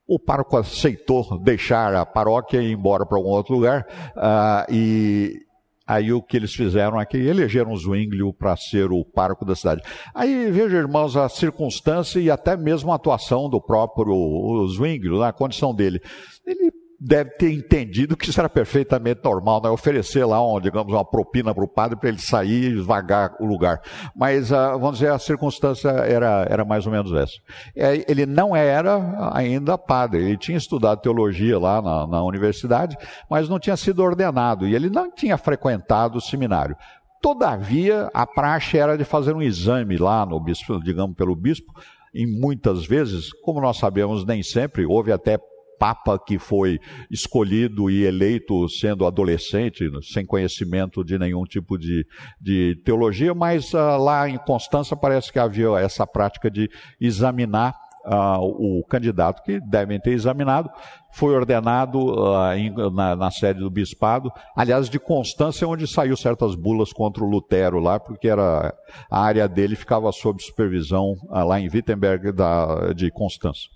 [0.08, 3.88] o pároco aceitou deixar a paróquia e ir embora para algum outro lugar.
[4.16, 5.45] Uh, e
[5.88, 9.82] Aí o que eles fizeram é que elegeram Zwinglio para ser o pároco da cidade.
[10.14, 15.74] Aí veja, irmãos, a circunstância e até mesmo a atuação do próprio Zwinglio, na condição
[15.76, 16.02] dele.
[16.46, 16.72] Ele
[17.06, 19.70] deve ter entendido que isso era perfeitamente normal, né?
[19.70, 23.46] oferecer lá, um, digamos, uma propina para o padre para ele sair e vagar o
[23.46, 23.80] lugar.
[24.16, 27.36] Mas, uh, vamos dizer, a circunstância era, era mais ou menos essa.
[27.76, 32.98] É, ele não era ainda padre, ele tinha estudado teologia lá na, na universidade,
[33.30, 36.76] mas não tinha sido ordenado, e ele não tinha frequentado o seminário.
[37.22, 41.72] Todavia, a praxe era de fazer um exame lá no bispo, digamos, pelo bispo,
[42.12, 45.38] e muitas vezes, como nós sabemos, nem sempre, houve até
[45.80, 52.06] Papa que foi escolhido e eleito sendo adolescente, sem conhecimento de nenhum tipo de,
[52.40, 58.80] de teologia, mas uh, lá em Constança parece que havia essa prática de examinar uh,
[58.80, 60.70] o candidato que devem ter examinado,
[61.12, 66.56] foi ordenado uh, em, na, na, sede do bispado, aliás, de Constância, onde saiu certas
[66.56, 68.74] bulas contra o Lutero lá, porque era
[69.10, 73.70] a área dele ficava sob supervisão uh, lá em Wittenberg da, de Constância.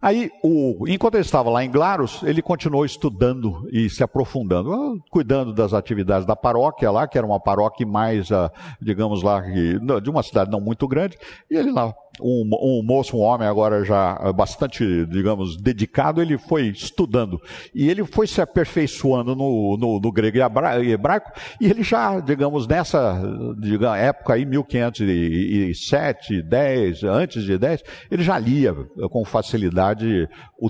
[0.00, 4.94] Aí, o, enquanto ele estava lá em Glaros, ele continuou estudando e se aprofundando, ah,
[5.10, 8.48] cuidando das atividades da paróquia lá, que era uma paróquia mais, ah,
[8.80, 11.18] digamos lá, de uma cidade não muito grande,
[11.50, 16.68] e ele lá um, um, moço, um homem agora já bastante, digamos, dedicado, ele foi
[16.68, 17.40] estudando.
[17.74, 22.66] E ele foi se aperfeiçoando no, no, no grego e hebraico, e ele já, digamos,
[22.66, 23.20] nessa
[23.58, 28.74] digamos, época aí, 1507, 10, antes de 10, ele já lia
[29.10, 29.87] com facilidade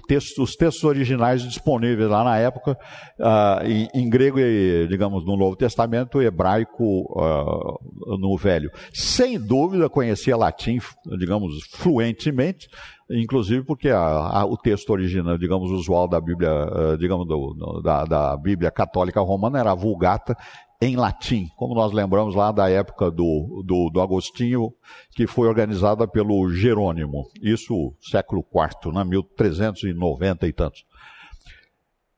[0.07, 2.79] texto, os textos originais disponíveis lá na época,
[3.19, 8.71] uh, em, em, grego e, digamos, no Novo Testamento, hebraico uh, no Velho.
[8.93, 10.79] Sem dúvida conhecia latim,
[11.19, 12.69] digamos, fluentemente,
[13.11, 17.83] inclusive porque a, a, o texto original, digamos, usual da Bíblia, uh, digamos, do, no,
[17.83, 20.37] da, da Bíblia católica romana era a Vulgata,
[20.81, 24.73] em latim, como nós lembramos lá da época do, do, do Agostinho,
[25.11, 30.85] que foi organizada pelo Jerônimo, isso século IV, né, 1390 e tantos.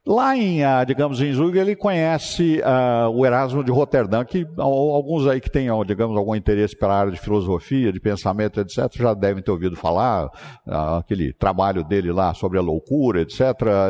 [0.07, 5.27] Lá em, uh, digamos, em Zug, ele conhece uh, o Erasmo de Roterdã, que alguns
[5.27, 9.43] aí que tenham, digamos, algum interesse pela área de filosofia, de pensamento, etc., já devem
[9.43, 10.25] ter ouvido falar,
[10.67, 13.39] uh, aquele trabalho dele lá sobre a loucura, etc.,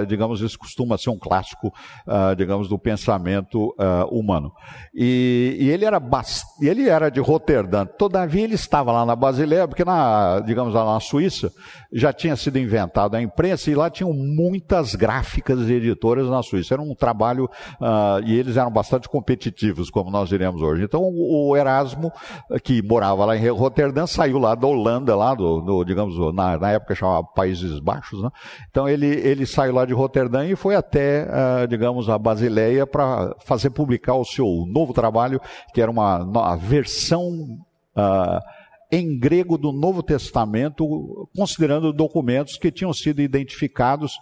[0.09, 1.73] digamos, isso costuma ser um clássico,
[2.37, 3.75] digamos, do pensamento
[4.11, 4.51] humano.
[4.93, 6.01] E, e, ele, era
[6.61, 11.01] ele era de Roterdã, todavia ele estava lá na Basileia, porque, na, digamos, lá na
[11.01, 11.53] Suíça,
[11.93, 16.75] já tinha sido inventado a imprensa e lá tinham muitas gráficas e editoras na Suíça.
[16.75, 17.45] Era um trabalho,
[17.81, 20.85] uh, e eles eram bastante competitivos, como nós diremos hoje.
[20.85, 22.11] Então, o Erasmo,
[22.65, 26.71] que morava lá em Roterdã, saiu lá da Holanda, lá do, do digamos, na, na,
[26.73, 28.31] época chamava Países Baixos, né?
[28.71, 33.35] Então, ele, ele saiu lá de Roterdã e foi até, uh, digamos, a Basileia para
[33.45, 35.41] fazer publicar o seu novo trabalho,
[35.75, 37.29] que era uma, uma versão
[37.97, 38.41] uh,
[38.93, 44.13] em grego do Novo Testamento, considerando documentos que tinham sido identificados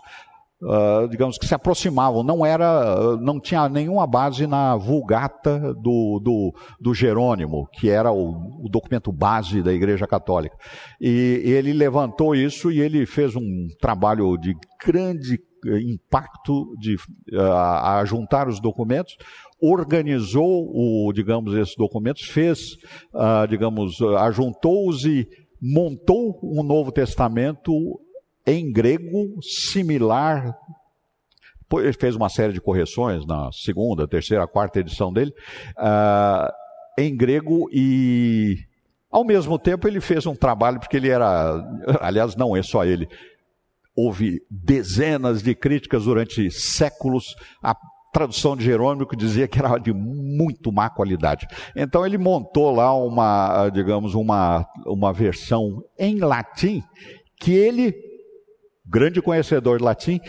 [0.61, 6.53] Uh, digamos que se aproximavam, não era, não tinha nenhuma base na Vulgata do, do,
[6.81, 10.57] do Jerônimo, que era o, o, documento base da Igreja Católica.
[11.01, 14.53] E, e ele levantou isso e ele fez um trabalho de
[14.85, 16.97] grande eh, impacto de
[17.37, 19.17] uh, a juntar os documentos,
[19.61, 22.75] organizou o, digamos, esses documentos, fez,
[23.15, 25.29] uh, digamos, ajuntou-os e
[25.61, 27.73] montou um Novo Testamento
[28.49, 30.57] em grego similar.
[31.75, 35.35] Ele fez uma série de correções na segunda, terceira, quarta edição dele,
[35.77, 36.51] uh,
[36.99, 38.57] em grego e,
[39.11, 41.63] ao mesmo tempo, ele fez um trabalho, porque ele era,
[42.01, 43.07] aliás, não é só ele,
[43.95, 47.77] houve dezenas de críticas durante séculos a
[48.11, 51.47] tradução de Jerônimo que dizia que era de muito má qualidade.
[51.77, 56.83] Então ele montou lá uma, digamos, uma, uma versão em latim
[57.39, 58.08] que ele
[58.89, 60.21] grande conhecedor de latim,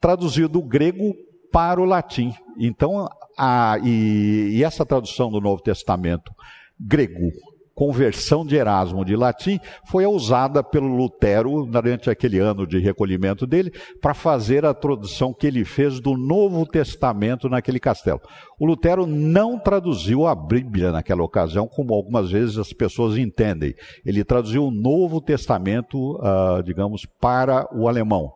[0.00, 1.14] traduziu do grego
[1.52, 2.34] para o latim.
[2.58, 6.32] Então, a, e, e essa tradução do Novo Testamento
[6.78, 7.32] grego
[7.78, 13.72] conversão de Erasmo de latim foi usada pelo Lutero durante aquele ano de recolhimento dele
[14.02, 18.20] para fazer a tradução que ele fez do Novo Testamento naquele castelo.
[18.58, 23.72] O Lutero não traduziu a Bíblia naquela ocasião, como algumas vezes as pessoas entendem.
[24.04, 28.32] Ele traduziu o Novo Testamento, uh, digamos, para o alemão.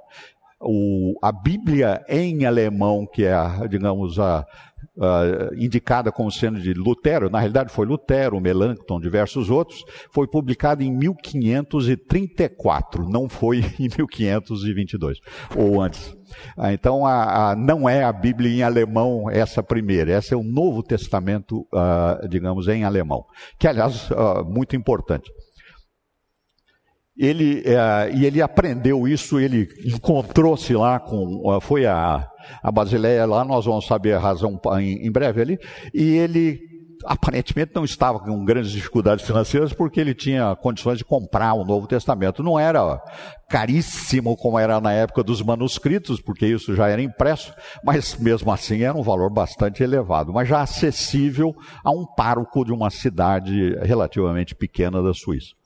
[0.62, 3.36] O, a Bíblia em alemão, que é,
[3.68, 4.46] digamos, a,
[5.56, 10.94] indicada como sendo de Lutero, na realidade foi Lutero, Melanchthon, diversos outros, foi publicada em
[10.94, 15.18] 1534, não foi em 1522,
[15.56, 16.14] ou antes.
[16.56, 20.42] Ah, então, a, a, não é a Bíblia em alemão essa primeira, essa é o
[20.42, 23.24] Novo Testamento, uh, digamos, em alemão,
[23.58, 25.30] que aliás, uh, muito importante
[27.16, 32.26] ele é, e ele aprendeu isso, ele encontrou-se lá com, foi a,
[32.62, 35.58] a Basileia lá, nós vamos saber a razão em, em breve ali,
[35.92, 36.72] e ele
[37.04, 41.86] aparentemente não estava com grandes dificuldades financeiras porque ele tinha condições de comprar o Novo
[41.86, 42.42] Testamento.
[42.42, 43.00] Não era
[43.48, 47.52] caríssimo como era na época dos manuscritos, porque isso já era impresso,
[47.84, 52.72] mas mesmo assim era um valor bastante elevado, mas já acessível a um pároco de
[52.72, 55.61] uma cidade relativamente pequena da Suíça.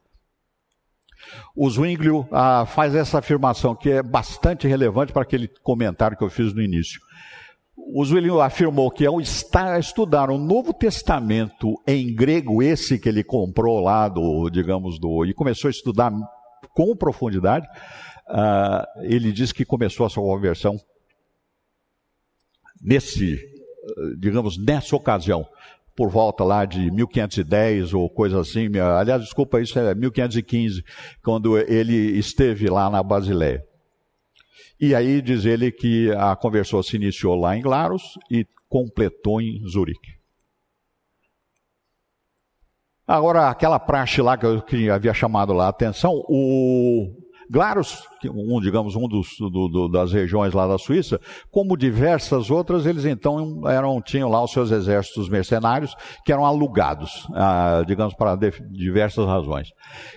[1.55, 6.31] O Zwinglio ah, faz essa afirmação que é bastante relevante para aquele comentário que eu
[6.31, 7.01] fiz no início.
[7.77, 13.23] o Zwingli afirmou que ao estar, estudar o Novo Testamento em grego, esse que ele
[13.23, 16.13] comprou lá do, digamos, do, e começou a estudar
[16.75, 17.67] com profundidade,
[18.29, 20.77] uh, ele diz que começou a sua conversão
[22.81, 23.41] nesse,
[24.19, 25.47] digamos, nessa ocasião,
[25.97, 28.69] por volta lá de 1510 ou coisa assim.
[28.79, 30.85] Aliás, desculpa, isso é 1515,
[31.25, 33.65] quando ele esteve lá na Basileia.
[34.79, 39.67] E aí diz ele que a conversão se iniciou lá em Laros e completou em
[39.67, 40.17] Zurique.
[43.07, 47.09] Agora, aquela praxe lá que eu havia chamado lá a atenção, o,
[47.51, 51.21] Glarus, um, digamos, um dos, do, do, das regiões lá da Suíça,
[51.51, 55.95] como diversas outras, eles então eram, tinham lá os seus exércitos mercenários
[56.25, 58.37] que eram alugados, ah, digamos, para
[58.71, 59.69] diversas razões.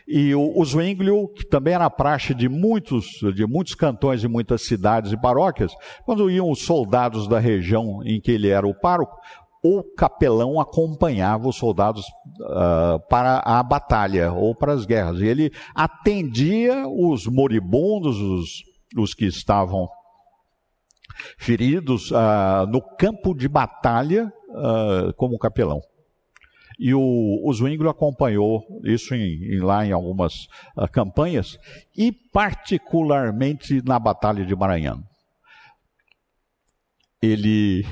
[0.08, 3.06] E o, o Zwinglio, que também era praxe de muitos,
[3.36, 5.72] de muitos cantões e muitas cidades e paróquias,
[6.06, 9.16] quando iam os soldados da região em que ele era o pároco,
[9.64, 12.06] o capelão acompanhava os soldados
[12.42, 15.20] uh, para a batalha ou para as guerras.
[15.20, 18.64] E ele atendia os moribundos, os,
[18.98, 19.88] os que estavam
[21.38, 25.82] feridos uh, no campo de batalha uh, como capelão.
[26.80, 30.48] E o, o Zwingli acompanhou isso em, em, lá em algumas
[30.94, 31.60] campanhas,
[31.98, 35.04] e particularmente na Batalha de Maranhão.
[37.22, 37.84] Ele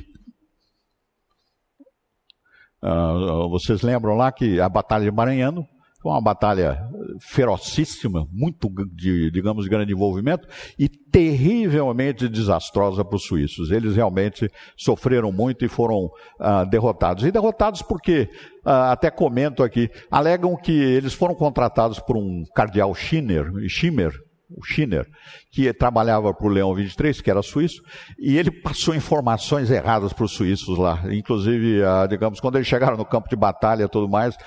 [2.87, 5.67] Uh, vocês lembram lá que a Batalha de Maranhão
[6.01, 6.87] foi uma batalha
[7.19, 13.71] ferocíssima, muito, de, digamos, de grande envolvimento e terrivelmente desastrosa para os suíços.
[13.71, 17.23] Eles realmente sofreram muito e foram uh, derrotados.
[17.25, 18.29] E derrotados porque,
[18.65, 24.63] uh, até comento aqui, alegam que eles foram contratados por um cardeal Schimmer, Schimmer o
[24.63, 25.05] Schiner,
[25.51, 27.81] que trabalhava para o Leão 23, que era suíço,
[28.17, 31.03] e ele passou informações erradas para os suíços lá.
[31.11, 34.37] Inclusive, ah, digamos, quando eles chegaram no campo de batalha e tudo mais,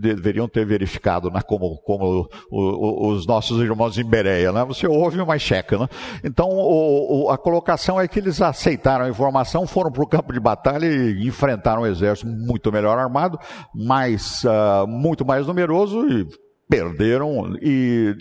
[0.00, 4.64] deveriam ter verificado, né, como, como o, o, os nossos irmãos em Bereia, né?
[4.64, 5.88] Você ouve, mas checa, né?
[6.22, 10.38] Então, o, a colocação é que eles aceitaram a informação, foram para o campo de
[10.38, 13.38] batalha e enfrentaram um exército muito melhor armado,
[13.74, 16.28] mais, uh, muito mais numeroso e
[16.68, 18.16] perderam e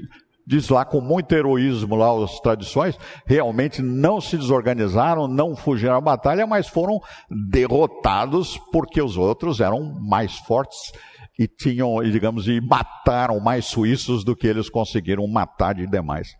[0.45, 6.01] diz lá com muito heroísmo lá as tradições, realmente não se desorganizaram, não fugiram à
[6.01, 10.91] batalha, mas foram derrotados porque os outros eram mais fortes
[11.39, 16.35] e tinham, digamos, e mataram mais suíços do que eles conseguiram matar de demais.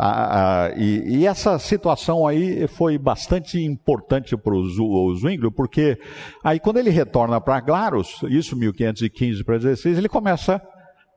[0.00, 5.98] Ah, ah, e, e, essa situação aí foi bastante importante para o Zwingli, porque
[6.44, 10.62] aí quando ele retorna para Glarus, isso 1515 para 16, ele começa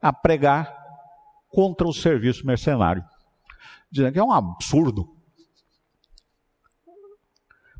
[0.02, 0.81] a pregar
[1.52, 3.04] contra o serviço mercenário,
[3.90, 5.06] dizendo que é um absurdo.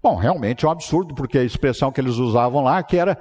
[0.02, 3.16] Bom, realmente é um absurdo, porque a expressão que eles usavam lá que era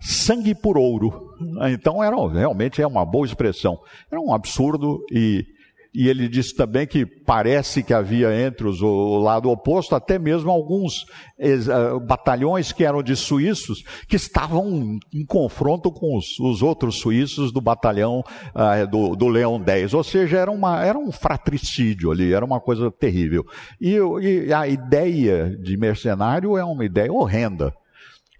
[0.00, 1.34] sangue por ouro.
[1.70, 3.78] Então era realmente é uma boa expressão.
[4.10, 5.46] Era um absurdo e
[5.94, 10.50] e ele disse também que parece que havia entre os, o lado oposto até mesmo
[10.50, 16.96] alguns uh, batalhões que eram de suíços que estavam em confronto com os, os outros
[16.98, 18.24] suíços do batalhão
[18.54, 19.92] uh, do, do, Leão 10.
[19.92, 23.44] Ou seja, era, uma, era um fratricídio ali, era uma coisa terrível.
[23.80, 27.74] E, e a ideia de mercenário é uma ideia horrenda.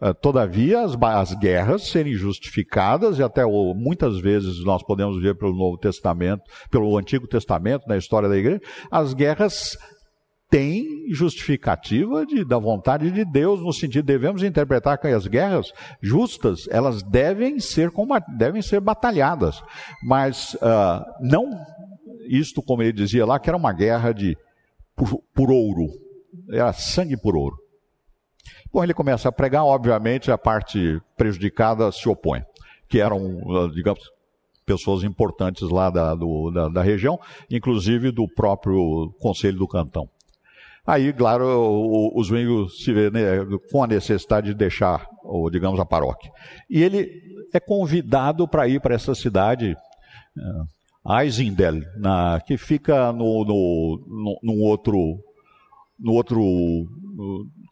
[0.05, 5.55] Ah, todavia, as, as, guerras serem justificadas, e até muitas vezes nós podemos ver pelo
[5.55, 9.79] Novo Testamento, pelo Antigo Testamento, na história da igreja, as guerras
[10.51, 15.73] têm justificativa de, da vontade de Deus, no sentido, devemos interpretar que as guerras
[16.03, 17.93] justas, elas devem ser,
[18.37, 19.63] devem ser batalhadas,
[20.03, 21.49] mas uh, não
[22.27, 24.37] isto, como ele dizia lá, que era uma guerra de
[24.97, 25.87] por, por ouro,
[26.51, 27.62] era sangue por ouro.
[28.73, 32.43] Bom, ele começa a pregar, obviamente a parte prejudicada se opõe,
[32.89, 34.01] que eram, ah, digamos,
[34.65, 37.21] pessoas importantes lá da, do, da, da, região,
[37.51, 40.09] inclusive do próprio Conselho do Cantão.
[40.87, 45.85] Aí, claro, o, Zwingli se vê né, com a necessidade de deixar, ou, digamos, a
[45.85, 46.33] paróquia.
[46.69, 47.09] E ele
[47.53, 49.77] é convidado para ir para essa cidade,
[51.05, 55.19] uh, Eisendel, na, que fica no, no, no, no outro,
[56.01, 56.41] no outro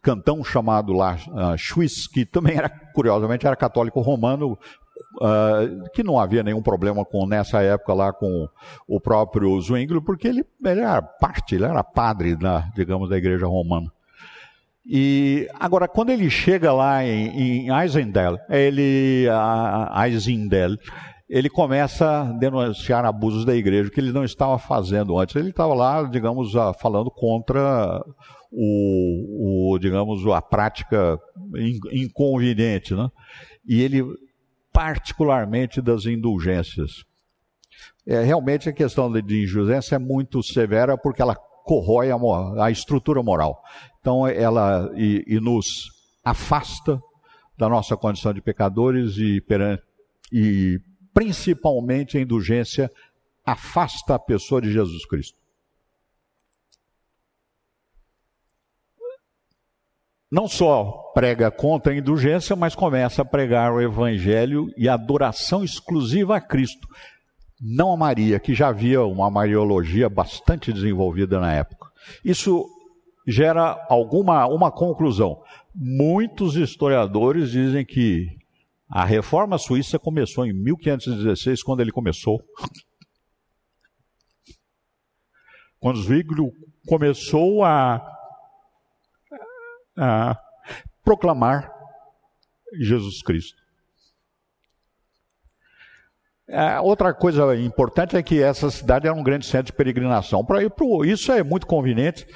[0.01, 4.57] cantão chamado lá uh, que também era, curiosamente, era católico romano,
[5.21, 8.47] uh, que não havia nenhum problema com nessa época lá com
[8.87, 13.45] o próprio Zwingli, porque ele, ele era parte, ele era padre, da, digamos, da igreja
[13.45, 13.91] romana.
[14.83, 20.75] E agora, quando ele chega lá em, em Eisendel, ele, uh, Eisendel,
[21.29, 25.35] ele começa a denunciar abusos da igreja que ele não estava fazendo antes.
[25.35, 28.03] Ele estava lá, digamos, falando contra
[28.51, 31.17] o, o digamos, a prática
[31.91, 33.09] inconveniente, né?
[33.65, 34.03] E ele,
[34.73, 37.03] particularmente das indulgências.
[38.05, 42.17] É, realmente a questão de indulgência é muito severa porque ela corrói a,
[42.65, 43.61] a estrutura moral.
[43.99, 45.91] Então ela e, e, nos
[46.23, 46.99] afasta
[47.57, 49.41] da nossa condição de pecadores e,
[50.31, 50.79] e
[51.13, 52.89] principalmente a indulgência
[53.45, 55.40] afasta a pessoa de Jesus Cristo.
[60.31, 65.63] Não só prega contra a indulgência, mas começa a pregar o evangelho e a adoração
[65.63, 66.87] exclusiva a Cristo,
[67.59, 71.87] não a Maria, que já havia uma mariologia bastante desenvolvida na época.
[72.23, 72.65] Isso
[73.27, 75.41] gera alguma uma conclusão.
[75.75, 78.27] Muitos historiadores dizem que
[78.89, 82.41] a reforma suíça começou em 1516, quando ele começou.
[85.79, 86.51] Quando Zwingli
[86.87, 88.01] começou a,
[89.97, 90.37] a
[91.03, 91.71] proclamar
[92.73, 93.61] Jesus Cristo.
[96.47, 100.43] É, outra coisa importante é que essa cidade era um grande centro de peregrinação.
[100.43, 102.27] Pra, pro, isso é muito conveniente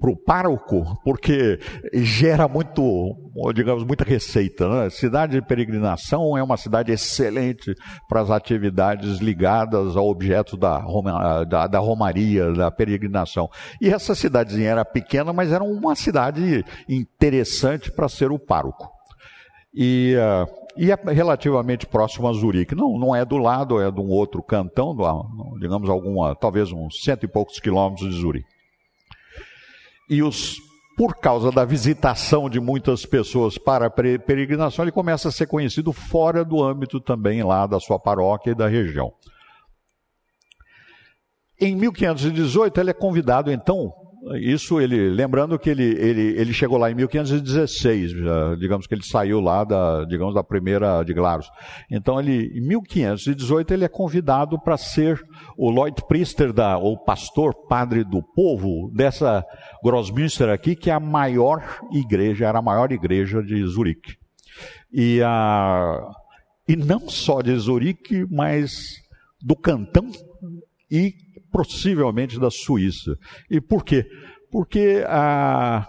[0.00, 1.58] para o pároco, porque
[1.92, 3.14] gera muito,
[3.54, 4.68] digamos, muita receita.
[4.68, 4.90] Né?
[4.90, 7.74] Cidade de peregrinação é uma cidade excelente
[8.08, 10.82] para as atividades ligadas ao objeto da,
[11.48, 13.48] da, da romaria, da peregrinação.
[13.80, 18.88] E essa cidadezinha era pequena, mas era uma cidade interessante para ser o pároco.
[19.74, 22.74] E uh, e é relativamente próximo a Zurique.
[22.74, 24.96] Não, não é do lado, é de um outro cantão,
[25.60, 28.48] digamos alguma, talvez uns cento e poucos quilômetros de Zurique.
[30.08, 30.58] E os,
[30.96, 35.92] por causa da visitação de muitas pessoas para a peregrinação, ele começa a ser conhecido
[35.92, 39.12] fora do âmbito também lá da sua paróquia e da região.
[41.60, 43.92] Em 1518, ele é convidado então
[44.40, 49.04] isso ele, lembrando que ele, ele, ele chegou lá em 1516, já, digamos que ele
[49.04, 51.46] saiu lá da, digamos, da primeira de Glarus.
[51.90, 55.22] Então ele, em 1518 ele é convidado para ser
[55.58, 59.44] o Lloyd Priester da, ou pastor, padre do povo dessa
[59.82, 64.16] Grossmünster aqui, que é a maior igreja, era a maior igreja de Zurique.
[64.90, 66.00] E, a,
[66.66, 69.02] e não só de Zurique, mas
[69.42, 70.10] do cantão
[70.90, 71.12] e
[71.54, 73.16] possivelmente da Suíça.
[73.48, 74.04] E por quê?
[74.50, 75.86] Porque a.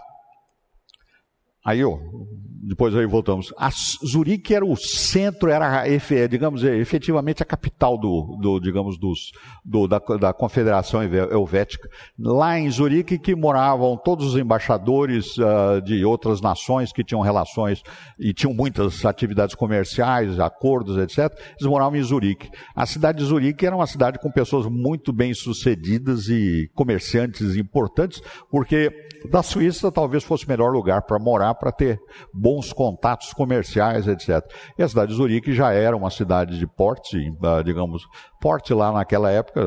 [1.64, 1.98] Aí, ó,
[2.66, 3.54] depois aí voltamos.
[3.56, 5.84] A Zurique era o centro, era,
[6.28, 9.30] digamos, efetivamente a capital do, do digamos, dos,
[9.64, 11.88] do, da, da, Confederação Helvética.
[12.18, 17.82] Lá em Zurique que moravam todos os embaixadores uh, de outras nações que tinham relações
[18.18, 21.32] e tinham muitas atividades comerciais, acordos, etc.
[21.58, 22.50] Eles moravam em Zurique.
[22.74, 28.20] A cidade de Zurique era uma cidade com pessoas muito bem sucedidas e comerciantes importantes,
[28.50, 28.90] porque
[29.30, 32.00] da Suíça talvez fosse o melhor lugar para morar, para ter
[32.32, 34.42] bom bons contatos comerciais, etc.
[34.78, 38.02] E a cidade de Zurique já era uma cidade de porte, ah, digamos,
[38.40, 39.62] porte lá naquela época,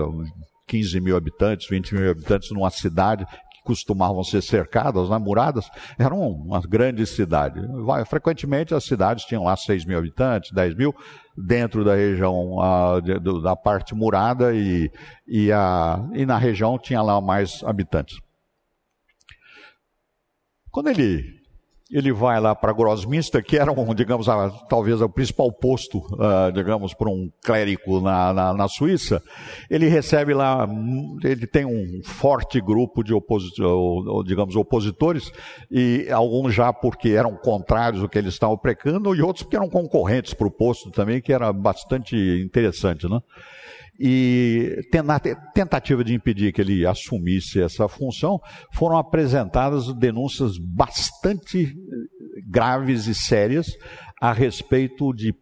[0.67, 6.13] 15 mil habitantes, 20 mil habitantes numa cidade que costumavam ser cercadas, né, muradas, era
[6.13, 7.59] uma grande cidade.
[8.07, 10.93] Frequentemente as cidades tinham lá 6 mil habitantes, 10 mil,
[11.37, 14.91] dentro da região uh, de, da parte murada e,
[15.27, 18.17] e, a, e na região tinha lá mais habitantes.
[20.71, 21.38] Quando ele
[21.91, 26.51] ele vai lá para Grosminster, que era, um, digamos, a, talvez o principal posto, uh,
[26.53, 29.21] digamos, para um clérigo na, na, na, Suíça.
[29.69, 30.67] Ele recebe lá,
[31.23, 35.31] ele tem um forte grupo de opositores, digamos, opositores,
[35.71, 39.69] e alguns já porque eram contrários ao que eles estavam precando, e outros porque eram
[39.69, 43.19] concorrentes para o posto também, que era bastante interessante, né?
[43.99, 48.39] E na tentativa de impedir que ele assumisse essa função,
[48.71, 53.67] foram apresentadas denúncias bastante eh, graves e sérias
[54.21, 55.35] a respeito de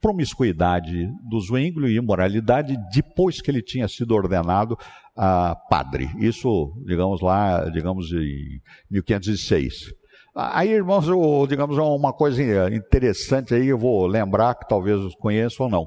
[0.00, 4.76] promiscuidade do Zwingli e imoralidade depois que ele tinha sido ordenado
[5.16, 6.10] a padre.
[6.18, 9.94] Isso, digamos lá, digamos em 1506.
[10.36, 11.06] Aí, irmãos,
[11.48, 12.42] digamos uma coisa
[12.74, 15.86] interessante aí, eu vou lembrar que talvez os conheçam ou não.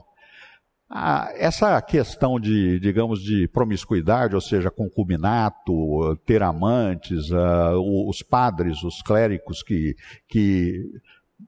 [0.89, 8.81] Ah, essa questão de, digamos, de promiscuidade, ou seja, concubinato, ter amantes, uh, os padres,
[8.83, 9.95] os clérigos que,
[10.29, 10.81] que,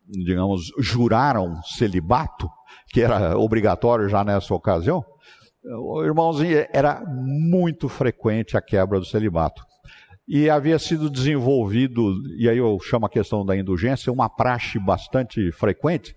[0.09, 2.49] digamos, juraram celibato,
[2.89, 5.05] que era obrigatório já nessa ocasião,
[6.03, 6.37] irmãos,
[6.73, 9.63] era muito frequente a quebra do celibato.
[10.27, 15.51] E havia sido desenvolvido, e aí eu chamo a questão da indulgência, uma praxe bastante
[15.51, 16.15] frequente,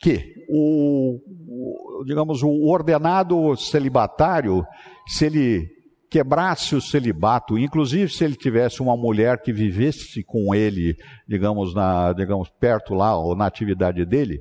[0.00, 4.64] que o, o, digamos, o ordenado celibatário,
[5.06, 5.68] se ele
[6.10, 10.96] quebrasse o celibato, inclusive se ele tivesse uma mulher que vivesse com ele,
[11.28, 14.40] digamos, na, digamos perto lá, ou na atividade dele,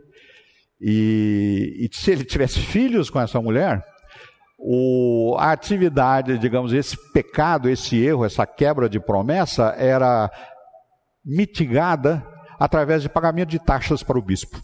[0.82, 3.84] e, e se ele tivesse filhos com essa mulher,
[4.58, 10.32] o, a atividade, digamos, esse pecado, esse erro, essa quebra de promessa era
[11.24, 12.26] mitigada
[12.58, 14.60] através de pagamento de taxas para o bispo.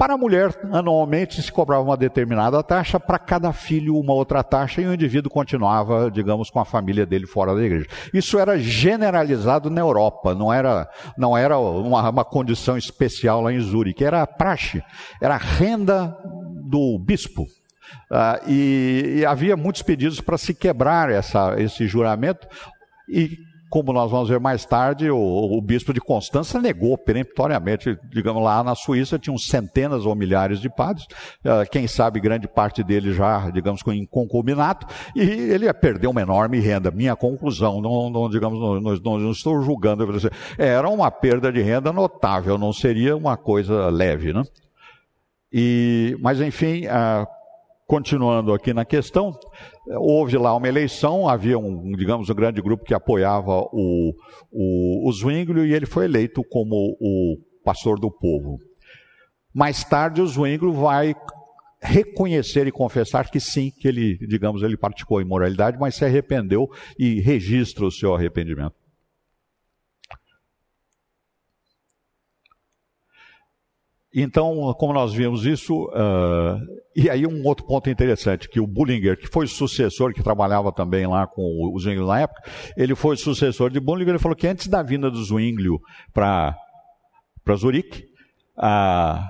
[0.00, 4.80] Para a mulher, anualmente se cobrava uma determinada taxa, para cada filho uma outra taxa,
[4.80, 7.86] e o indivíduo continuava, digamos, com a família dele fora da igreja.
[8.14, 10.88] Isso era generalizado na Europa, não era,
[11.18, 14.82] não era uma, uma condição especial lá em Zurique, era praxe,
[15.20, 16.16] era renda
[16.64, 17.42] do bispo.
[17.42, 22.48] Uh, e, e, havia muitos pedidos para se quebrar essa, esse juramento,
[23.06, 23.36] e
[23.70, 27.96] como nós vamos ver mais tarde, o, o, bispo de Constança negou peremptoriamente.
[28.10, 31.06] Digamos, lá na Suíça tinham centenas ou milhares de padres,
[31.44, 36.20] uh, quem sabe grande parte deles já, digamos, com concubinato, e ele ia perder uma
[36.20, 36.90] enorme renda.
[36.90, 40.04] Minha conclusão, não, não digamos, não, não, não, estou julgando,
[40.58, 44.42] era uma perda de renda notável, não seria uma coisa leve, né?
[45.52, 47.26] E, mas enfim, uh,
[47.90, 49.36] Continuando aqui na questão,
[49.98, 54.14] houve lá uma eleição, havia um, digamos, um grande grupo que apoiava o,
[54.48, 58.60] o, o Zwinglio e ele foi eleito como o pastor do povo.
[59.52, 61.16] Mais tarde, o Zwinglio vai
[61.82, 67.20] reconhecer e confessar que sim, que ele, digamos, ele praticou imoralidade, mas se arrependeu e
[67.20, 68.79] registra o seu arrependimento.
[74.14, 76.58] Então, como nós vimos isso, uh,
[76.96, 81.06] e aí um outro ponto interessante, que o Bullinger, que foi sucessor, que trabalhava também
[81.06, 82.42] lá com o Zwinglio na época,
[82.76, 85.78] ele foi sucessor de Bullinger, ele falou que antes da vinda do Zwinglio
[86.12, 86.56] para
[87.56, 88.02] Zurique,
[88.58, 89.22] uh,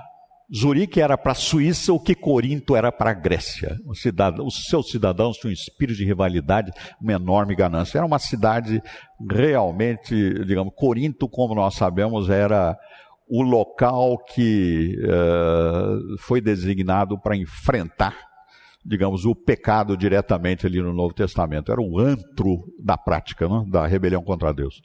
[0.53, 3.77] Zurique era para a Suíça o que Corinto era para a Grécia.
[3.85, 7.99] os seus cidadãos tinham um espírito de rivalidade, uma enorme ganância.
[7.99, 8.81] Era uma cidade
[9.29, 10.13] realmente,
[10.43, 12.75] digamos, Corinto, como nós sabemos, era
[13.33, 18.13] o local que uh, foi designado para enfrentar,
[18.85, 21.71] digamos, o pecado diretamente ali no Novo Testamento.
[21.71, 24.81] Era o antro da prática, né, da rebelião contra Deus.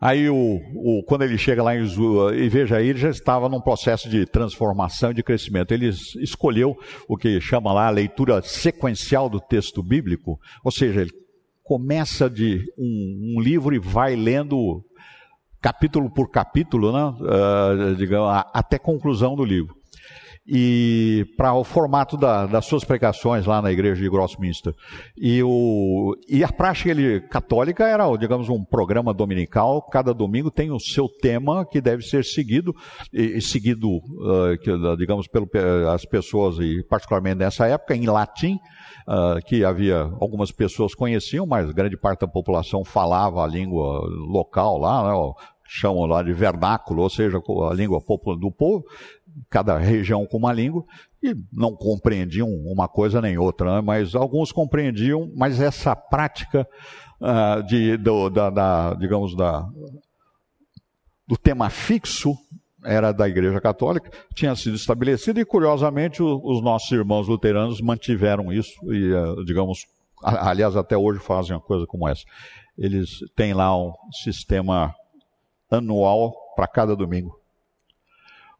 [0.00, 3.46] Aí, o, o, quando ele chega lá em Zua, e veja aí, ele já estava
[3.46, 5.72] num processo de transformação e de crescimento.
[5.72, 5.90] Ele
[6.22, 6.74] escolheu
[7.06, 11.10] o que chama lá a leitura sequencial do texto bíblico, ou seja, ele
[11.62, 14.82] começa de um, um livro e vai lendo
[15.60, 19.74] capítulo por capítulo, né, uh, digamos, até conclusão do livro.
[20.52, 24.74] E para o formato da, das suas pregações lá na igreja de Grossminster.
[25.16, 29.82] E, o, e a prática ele, católica era, digamos, um programa dominical.
[29.82, 32.74] Cada domingo tem o seu tema que deve ser seguido,
[33.12, 38.58] e, e seguido, uh, que, digamos, pelas pessoas, e particularmente nessa época, em latim
[39.08, 44.78] uh, que havia algumas pessoas conheciam, mas grande parte da população falava a língua local
[44.78, 45.32] lá, né,
[45.66, 48.02] chamam lá de vernáculo, ou seja, a língua
[48.38, 48.84] do povo,
[49.48, 50.84] cada região com uma língua,
[51.22, 56.66] e não compreendiam uma coisa nem outra, né, mas alguns compreendiam, mas essa prática
[57.20, 59.68] uh, de, do, da, da, digamos, da,
[61.26, 62.34] do tema fixo
[62.84, 68.72] era da Igreja Católica, tinha sido estabelecido e, curiosamente, os nossos irmãos luteranos mantiveram isso
[68.92, 69.86] e, eh, digamos,
[70.22, 72.24] aliás, até hoje fazem uma coisa como essa.
[72.76, 74.94] Eles têm lá um sistema
[75.70, 77.38] anual para cada domingo.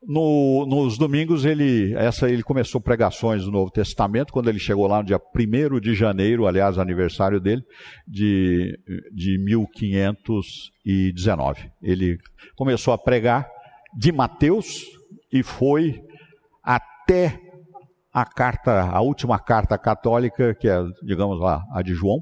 [0.03, 5.03] No, nos domingos ele, essa, ele começou pregações do Novo Testamento, quando ele chegou lá
[5.03, 7.63] no dia 1 de janeiro, aliás, aniversário dele,
[8.09, 8.81] de,
[9.13, 11.71] de 1519.
[11.83, 12.19] Ele
[12.57, 13.47] começou a pregar
[13.97, 14.85] de Mateus
[15.33, 16.03] e foi
[16.63, 17.41] até
[18.13, 22.19] a carta, a última carta católica, que é, digamos lá, a de João,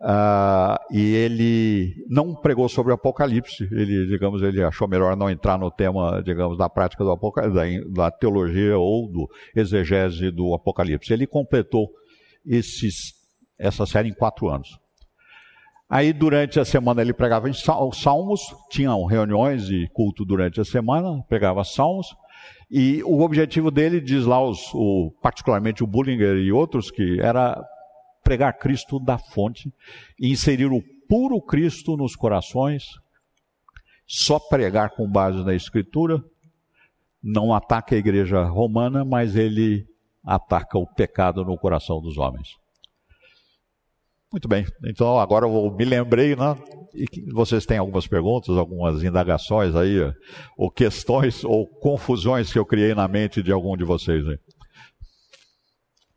[0.00, 5.58] uh, e ele não pregou sobre o Apocalipse, ele, digamos, ele achou melhor não entrar
[5.58, 7.56] no tema, digamos, da prática do Apocalipse,
[7.90, 11.12] da, da teologia ou do exegese do Apocalipse.
[11.12, 11.88] Ele completou
[12.46, 12.94] esses,
[13.58, 14.78] essa série em quatro anos.
[15.92, 18.40] Aí, durante a semana, ele pregava em salmos,
[18.70, 22.16] tinham reuniões e culto durante a semana, pregava salmos,
[22.70, 27.62] e o objetivo dele, diz lá, os, o, particularmente o Bullinger e outros, que era
[28.24, 29.70] pregar Cristo da fonte
[30.18, 32.84] inserir o puro Cristo nos corações,
[34.06, 36.24] só pregar com base na Escritura,
[37.22, 39.86] não ataca a igreja romana, mas ele
[40.24, 42.61] ataca o pecado no coração dos homens.
[44.32, 44.66] Muito bem.
[44.86, 46.56] Então agora eu me lembrei, né?
[46.94, 49.98] E vocês têm algumas perguntas, algumas indagações aí,
[50.56, 54.38] ou questões ou confusões que eu criei na mente de algum de vocês aí.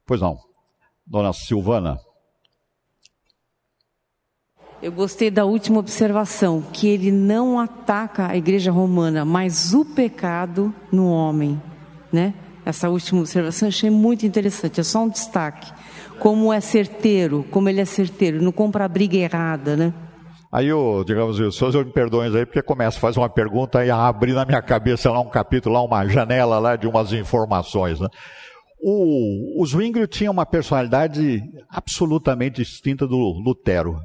[0.05, 0.37] Pois não.
[1.05, 1.99] Dona Silvana.
[4.81, 10.73] Eu gostei da última observação, que ele não ataca a igreja romana, mas o pecado
[10.91, 11.61] no homem,
[12.11, 12.33] né?
[12.65, 15.71] Essa última observação eu achei muito interessante, é só um destaque.
[16.19, 19.93] Como é certeiro, como ele é certeiro, não compra a briga errada, né?
[20.51, 23.91] Aí, eu, digamos, os senhores me perdoem aí, porque começa a fazer uma pergunta e
[23.91, 28.07] abrir na minha cabeça lá um capítulo, lá uma janela lá de umas informações, né?
[28.79, 33.99] O, o Zwingli tinha uma personalidade absolutamente distinta do Lutero.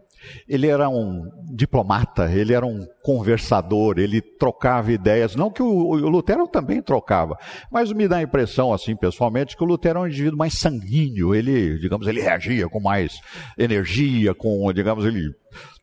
[0.49, 5.35] Ele era um diplomata, ele era um conversador, ele trocava ideias.
[5.35, 7.39] Não que o, o, Lutero também trocava,
[7.71, 11.35] mas me dá a impressão, assim, pessoalmente, que o Lutero é um indivíduo mais sanguíneo.
[11.35, 13.21] Ele, digamos, ele reagia com mais
[13.59, 15.35] energia, com, digamos, ele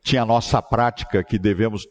[0.08, 1.86] tinha a nossa prática que devemos.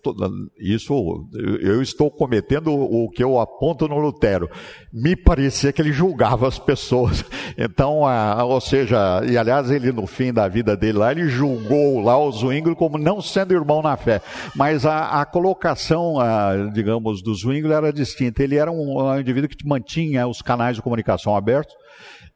[0.59, 1.30] Isso,
[1.61, 4.49] eu estou cometendo o que eu aponto no Lutero.
[4.91, 7.24] Me parecia que ele julgava as pessoas.
[7.59, 11.99] Então, a, ou seja, e aliás, ele no fim da vida dele lá, ele julgou
[12.01, 14.22] lá o Zwingli como não sendo irmão na fé.
[14.55, 18.43] Mas a, a colocação, a, digamos, do Zwingli era distinta.
[18.43, 21.74] Ele era um, um indivíduo que mantinha os canais de comunicação abertos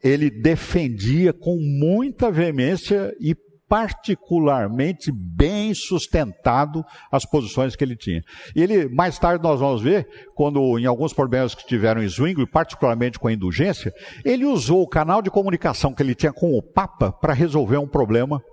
[0.04, 3.36] ele defendia com muita veemência e
[3.72, 8.22] particularmente bem sustentado as posições que ele tinha.
[8.54, 10.06] Ele, mais tarde nós vamos ver,
[10.36, 13.94] quando em alguns problemas que tiveram em Zwingli, particularmente com a indulgência,
[14.26, 17.88] ele usou o canal de comunicação que ele tinha com o Papa para resolver um
[17.88, 18.44] problema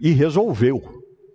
[0.00, 0.80] e resolveu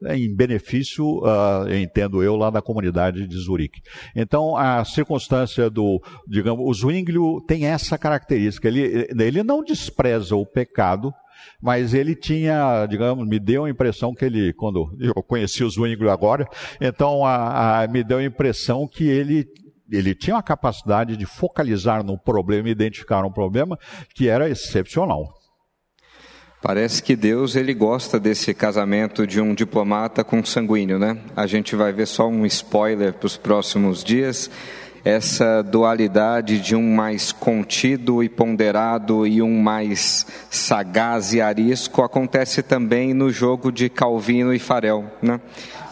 [0.01, 3.81] né, em benefício, uh, entendo eu, lá da comunidade de Zurique.
[4.15, 10.45] Então, a circunstância do, digamos, o Zwingli tem essa característica, ele, ele não despreza o
[10.45, 11.13] pecado,
[11.61, 16.09] mas ele tinha, digamos, me deu a impressão que ele, quando eu conheci o Zwingli
[16.09, 16.47] agora,
[16.79, 19.45] então a, a, me deu a impressão que ele
[19.91, 23.77] ele tinha uma capacidade de focalizar no problema, identificar um problema
[24.15, 25.31] que era excepcional.
[26.61, 31.21] Parece que Deus ele gosta desse casamento de um diplomata com um sanguíneo, né?
[31.35, 34.49] A gente vai ver só um spoiler para os próximos dias
[35.05, 42.63] essa dualidade de um mais contido e ponderado e um mais sagaz e arisco acontece
[42.63, 45.39] também no jogo de Calvino e Farel, né?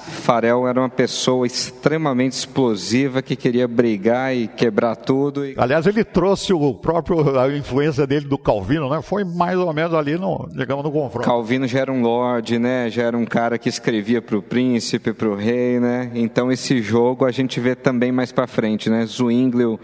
[0.04, 5.46] Farel era uma pessoa extremamente explosiva que queria brigar e quebrar tudo.
[5.46, 5.56] E...
[5.58, 9.02] Aliás, ele trouxe o próprio a influência dele do Calvino, né?
[9.02, 11.26] Foi mais ou menos ali no, digamos, no confronto.
[11.26, 12.90] Calvino já era um lord, né?
[12.90, 16.12] Já era um cara que escrevia para o príncipe, para o rei, né?
[16.14, 19.06] Então esse jogo a gente vê também mais para frente, né?
[19.06, 19.80] Zwingli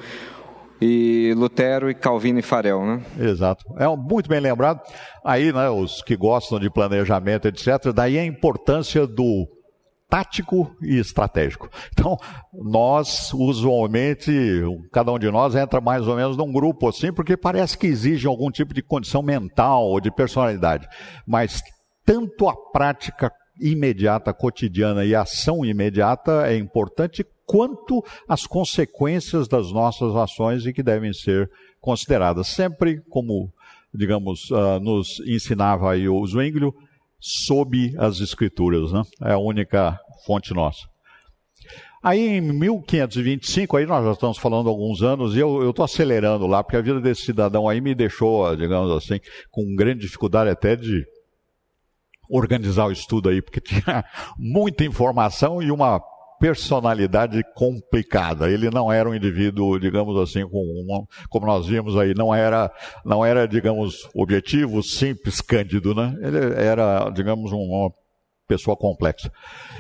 [0.82, 3.02] e Lutero e Calvino e Farel, né?
[3.20, 3.66] Exato.
[3.78, 4.82] É muito bem lembrado.
[5.24, 9.48] Aí, né, os que gostam de planejamento, etc., daí a importância do
[10.10, 11.70] tático e estratégico.
[11.94, 12.18] Então,
[12.52, 14.32] nós, usualmente,
[14.92, 18.26] cada um de nós entra mais ou menos num grupo assim, porque parece que exige
[18.28, 20.88] algum tipo de condição mental ou de personalidade.
[21.28, 21.62] Mas
[22.04, 23.32] tanto a prática
[23.62, 30.74] imediata, cotidiana e a ação imediata é importante, quanto as consequências das nossas ações e
[30.74, 31.50] que devem ser
[31.80, 32.48] consideradas.
[32.48, 33.52] Sempre, como,
[33.94, 36.74] digamos, uh, nos ensinava aí o Zwinglio,
[37.20, 39.02] sob as Escrituras, né?
[39.24, 40.88] É a única fonte nossa.
[42.02, 46.64] Aí em 1525, aí nós já estamos falando alguns anos, e eu estou acelerando lá,
[46.64, 49.20] porque a vida desse cidadão aí me deixou, digamos assim,
[49.52, 51.06] com grande dificuldade até de
[52.30, 54.06] organizar o estudo aí, porque tinha
[54.38, 56.02] muita informação e uma
[56.40, 58.50] personalidade complicada.
[58.50, 62.72] Ele não era um indivíduo, digamos assim, com uma, como nós vimos aí, não era,
[63.06, 66.16] não era, digamos, objetivo, simples, cândido, né?
[66.22, 67.92] Ele era, digamos, uma
[68.48, 69.32] pessoa complexa.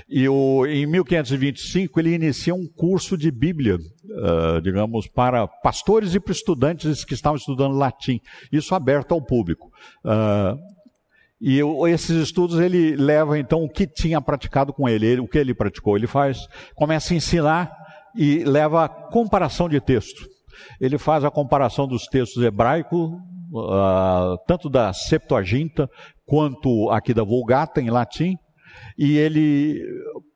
[0.08, 6.20] E o, em 1525 ele inicia um curso de Bíblia, uh, digamos, para pastores e
[6.20, 8.20] para estudantes que estavam estudando latim.
[8.52, 9.72] Isso aberto ao público.
[10.06, 10.56] Uh,
[11.42, 15.38] e esses estudos ele leva então o que tinha praticado com ele, ele, o que
[15.38, 17.72] ele praticou, ele faz, começa a ensinar
[18.16, 20.28] e leva a comparação de texto.
[20.82, 23.12] Ele faz a comparação dos textos hebraicos,
[23.54, 25.90] uh, tanto da Septuaginta
[26.26, 28.36] quanto aqui da Vulgata em latim,
[28.98, 29.82] e ele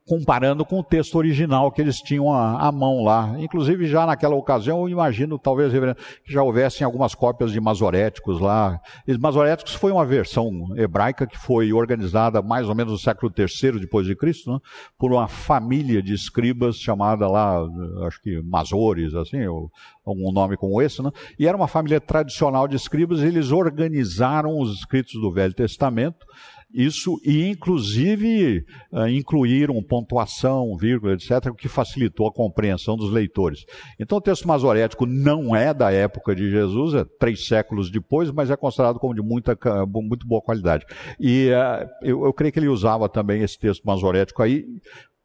[0.06, 3.34] comparando com o texto original que eles tinham à, à, mão lá.
[3.38, 8.78] Inclusive, já naquela ocasião, eu imagino, talvez, que já houvessem algumas cópias de masoréticos lá.
[9.08, 13.80] E masoréticos foi uma versão hebraica que foi organizada mais ou menos no século III
[13.80, 14.58] depois de Cristo, né,
[14.98, 17.66] por uma família de escribas chamada lá,
[18.06, 19.70] acho que Mazores, assim, ou
[20.04, 21.10] algum nome como esse, né?
[21.38, 26.26] E era uma família tradicional de escribas, e eles organizaram os escritos do Velho Testamento
[26.74, 33.64] Isso, e inclusive uh, incluíram pontuação, vírgula, etc., o que facilitou a compreensão dos leitores.
[33.98, 38.50] Então o texto masorético não é da época de Jesus, é três séculos depois, mas
[38.50, 39.56] é considerado como de muita,
[39.86, 40.84] muito boa qualidade.
[41.20, 44.64] E uh, eu, eu creio que ele usava também esse texto masorético aí,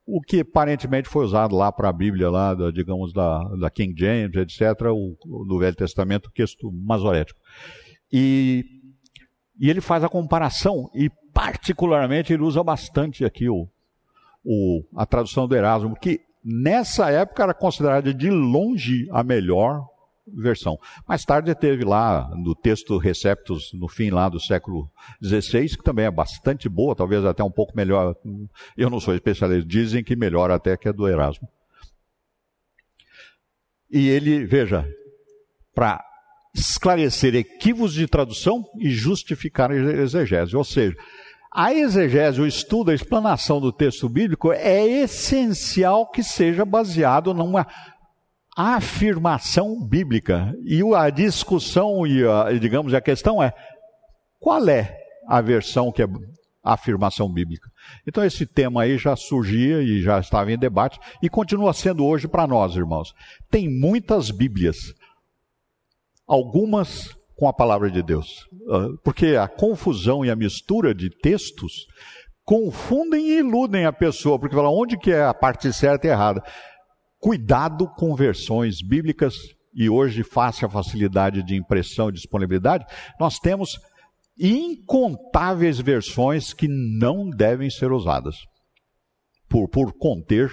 [0.05, 3.93] o que aparentemente foi usado lá para a Bíblia, lá, da, digamos, da, da, King
[3.97, 5.15] James, etc., o,
[5.47, 7.39] do Velho Testamento, o texto masorético.
[8.11, 8.63] E,
[9.59, 11.09] e ele faz a comparação e
[11.39, 13.65] particularmente, ele usa bastante aqui o,
[14.43, 19.87] o, a tradução do Erasmo, que nessa época era considerada de longe a melhor
[20.27, 20.77] versão.
[21.07, 24.91] Mais tarde teve lá no texto Receptus, no fim lá do século
[25.23, 28.17] XVI, que também é bastante boa, talvez até um pouco melhor.
[28.75, 31.47] Eu não sou especialista, dizem que melhor até que a do Erasmo.
[33.89, 34.85] E ele, veja,
[35.73, 36.03] para
[36.53, 40.55] esclarecer equívocos de tradução e justificar a exegese.
[40.55, 40.95] Ou seja,
[41.51, 47.65] a exegese, o estudo, a explanação do texto bíblico é essencial que seja baseado numa
[48.55, 50.53] afirmação bíblica.
[50.63, 53.53] E a discussão e, a, digamos, a questão é
[54.39, 54.95] qual é
[55.27, 56.07] a versão que é
[56.63, 57.69] a afirmação bíblica.
[58.05, 62.27] Então esse tema aí já surgia e já estava em debate e continua sendo hoje
[62.27, 63.13] para nós, irmãos.
[63.49, 64.77] Tem muitas Bíblias.
[66.27, 68.48] Algumas com a palavra de Deus.
[68.67, 71.87] Ah, porque a confusão e a mistura de textos
[72.43, 76.43] confundem e iludem a pessoa, porque fala onde que é a parte certa e errada.
[77.19, 79.35] Cuidado com versões bíblicas
[79.73, 82.85] e hoje face a facilidade de impressão e disponibilidade,
[83.19, 83.79] nós temos
[84.37, 88.35] incontáveis versões que não devem ser usadas
[89.49, 90.49] por, por conter,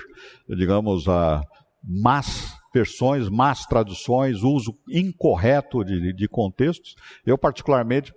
[0.48, 1.40] digamos, a
[1.84, 6.94] más versões, más traduções, uso incorreto de, de contextos.
[7.24, 8.12] Eu, particularmente,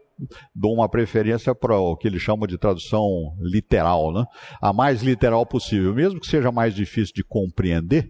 [0.53, 4.26] dou uma preferência para o que eles chamam de tradução literal, né?
[4.62, 8.10] a mais literal possível, mesmo que seja mais difícil de compreender.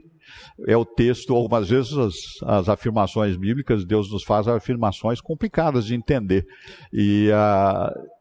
[0.68, 5.96] É o texto, algumas vezes as, as afirmações bíblicas, Deus nos faz afirmações complicadas de
[5.96, 6.46] entender.
[6.92, 8.20] E, uh,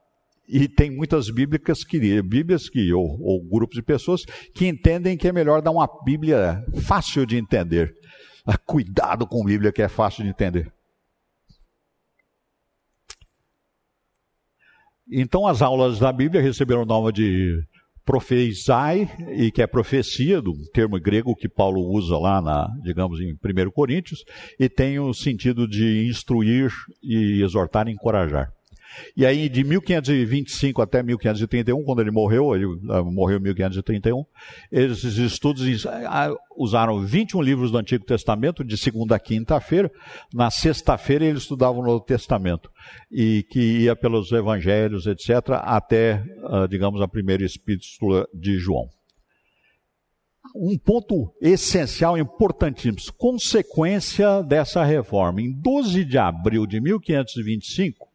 [0.49, 4.25] e tem muitas bíblicas que, bíblias que, ou, ou, grupos de pessoas
[4.55, 7.95] que entendem que é melhor dar uma Bíblia fácil de entender.
[8.51, 10.73] Ah, cuidado com Bíblia que é fácil de entender.
[15.07, 17.63] Então as aulas da Bíblia receberam o nome de
[18.07, 23.35] profezai, e que é profecia, do termo grego que Paulo usa lá, na, digamos, em
[23.35, 24.25] 1 Coríntios,
[24.59, 26.73] e tem o sentido de instruir
[27.03, 28.51] e exortar e encorajar.
[29.17, 34.25] E aí, de 1525 até 1531, quando ele morreu, ele uh, morreu em 1531,
[34.71, 35.89] esses estudos uh,
[36.57, 39.91] usaram 21 livros do Antigo Testamento, de segunda a quinta-feira.
[40.33, 42.71] Na sexta-feira, eles estudavam o Novo Testamento,
[43.11, 46.23] e que ia pelos evangelhos, etc., até,
[46.69, 48.89] digamos, a primeira epístola de João.
[50.55, 55.43] Um ponto essencial, importantíssimo, consequência dessa reforma.
[55.43, 58.08] Em 12 de abril de 1525,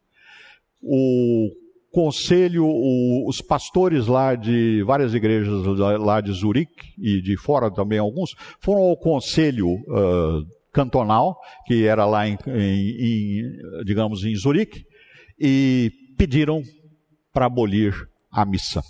[0.84, 1.50] o
[1.92, 5.64] conselho, o, os pastores lá de várias igrejas
[6.00, 12.06] lá de Zurique e de fora também alguns, foram ao conselho uh, cantonal, que era
[12.06, 14.84] lá em, em, em, digamos, em Zurique,
[15.40, 16.62] e pediram
[17.32, 17.94] para abolir
[18.32, 18.82] a missa.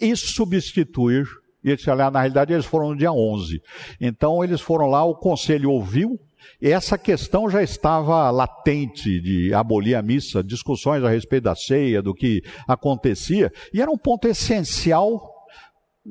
[0.00, 1.26] E substituir,
[1.62, 1.76] e
[2.10, 3.60] na realidade eles foram no dia 11.
[4.00, 6.18] Então eles foram lá, o conselho ouviu,
[6.60, 12.14] essa questão já estava latente de abolir a missa, discussões a respeito da ceia, do
[12.14, 15.20] que acontecia, e era um ponto essencial,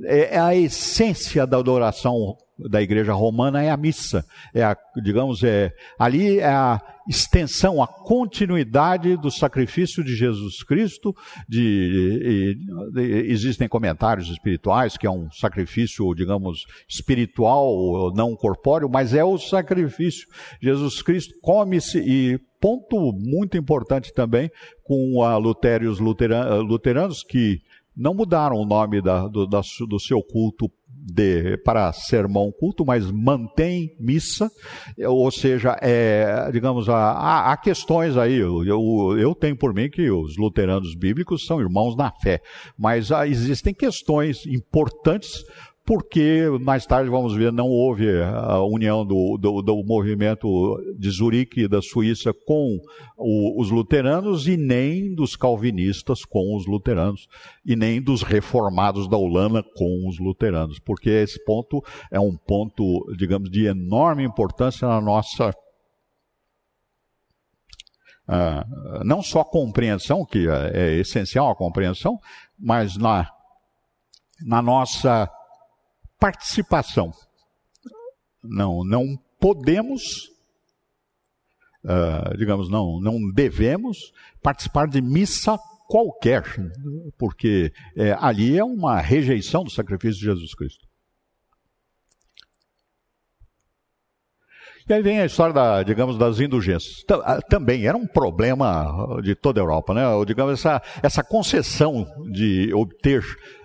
[0.04, 4.26] é, é a essência da adoração da igreja romana é a missa.
[4.54, 11.14] É a, digamos, é, ali é a extensão, a continuidade do sacrifício de Jesus Cristo.
[11.48, 19.14] De, de, de, existem comentários espirituais que é um sacrifício, digamos, espiritual, não corpóreo, mas
[19.14, 20.28] é o sacrifício.
[20.62, 24.50] Jesus Cristo come-se e ponto muito importante também
[24.84, 27.60] com a Lutérios luteranos que
[27.96, 33.12] não mudaram o nome da, do, da, do seu culto de, para sermão culto, mas
[33.12, 34.50] mantém missa,
[35.06, 40.10] ou seja, é, digamos, há, há questões aí, eu, eu, eu, tenho por mim que
[40.10, 42.42] os luteranos bíblicos são irmãos na fé,
[42.78, 45.44] mas há, existem questões importantes
[45.86, 50.48] porque mais tarde, vamos ver, não houve a união do, do, do movimento
[50.98, 52.80] de Zurique e da Suíça com
[53.16, 57.28] o, os luteranos e nem dos calvinistas com os luteranos
[57.64, 63.06] e nem dos reformados da Holanda com os luteranos, porque esse ponto é um ponto,
[63.16, 65.52] digamos, de enorme importância na nossa
[68.28, 72.20] uh, não só compreensão, que é, é essencial a compreensão,
[72.58, 73.30] mas na,
[74.44, 75.30] na nossa
[76.26, 77.12] participação.
[78.44, 80.32] Não, não podemos,
[81.84, 84.12] uh, digamos, não, não devemos
[84.42, 85.56] participar de missa
[85.88, 86.44] qualquer,
[87.16, 90.88] porque é, ali é uma rejeição do sacrifício de Jesus Cristo.
[94.88, 97.04] E aí vem a história da, digamos, das indulgências.
[97.24, 100.04] Ah, também era um problema de toda a Europa, né?
[100.28, 103.24] Digamos, essa, essa concessão de obter,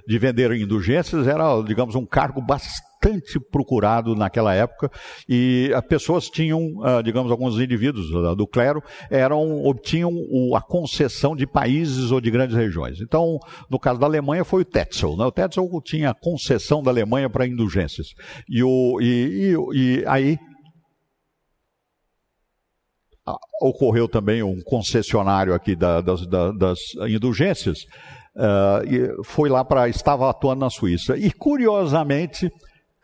[0.09, 4.91] de vender indulgências era, digamos, um cargo bastante procurado naquela época
[5.29, 10.11] e as pessoas tinham, ah, digamos, alguns indivíduos do clero eram obtinham
[10.57, 12.99] a concessão de países ou de grandes regiões.
[12.99, 15.27] Então, no caso da Alemanha foi o Tetzel, né?
[15.27, 18.15] O Tetzel tinha concessão da Alemanha para indulgências
[18.49, 20.39] e, o, e, e, e aí
[23.61, 27.87] ocorreu também um concessionário aqui da, das, da, das, indulgências,
[28.35, 31.17] uh, foi lá para, estava atuando na Suíça.
[31.17, 32.51] E curiosamente,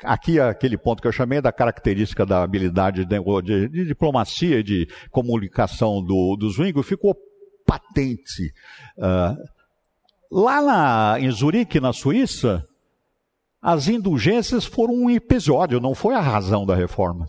[0.03, 4.61] aqui é aquele ponto que eu chamei da característica da habilidade de, de, de diplomacia
[4.61, 7.15] e de comunicação do, do Zwingli, ficou
[7.67, 8.53] patente.
[8.97, 9.37] Uh,
[10.31, 12.65] lá na, em Zurique, na Suíça,
[13.61, 17.27] as indulgências foram um episódio, não foi a razão da reforma.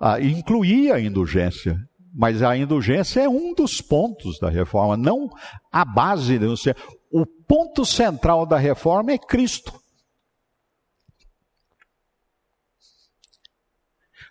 [0.00, 1.78] Ah, incluía a indulgência.
[2.14, 5.28] Mas a indulgência é um dos pontos da reforma, não
[5.70, 6.38] a base.
[7.10, 9.72] O ponto central da reforma é Cristo.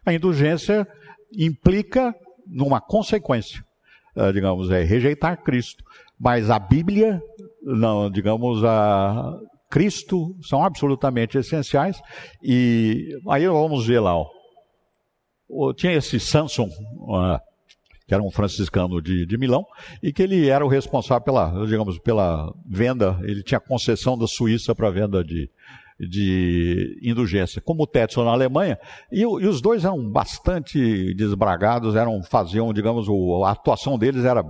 [0.05, 0.87] A indulgência
[1.33, 2.15] implica
[2.45, 3.63] numa consequência,
[4.15, 5.83] ah, digamos, é rejeitar Cristo.
[6.19, 7.21] Mas a Bíblia,
[7.61, 9.37] não, digamos, a
[9.69, 12.01] Cristo são absolutamente essenciais.
[12.41, 14.36] E aí vamos ver lá, ó.
[15.75, 17.39] Tinha esse Samson, uh,
[18.07, 19.65] que era um franciscano de, de Milão,
[20.01, 24.73] e que ele era o responsável pela, digamos, pela venda, ele tinha concessão da Suíça
[24.73, 25.49] para venda de,
[25.99, 28.77] de indulgência, como o Tetzel na Alemanha,
[29.11, 34.41] e, e, os dois eram bastante desbragados, eram, faziam, digamos, o, a atuação deles era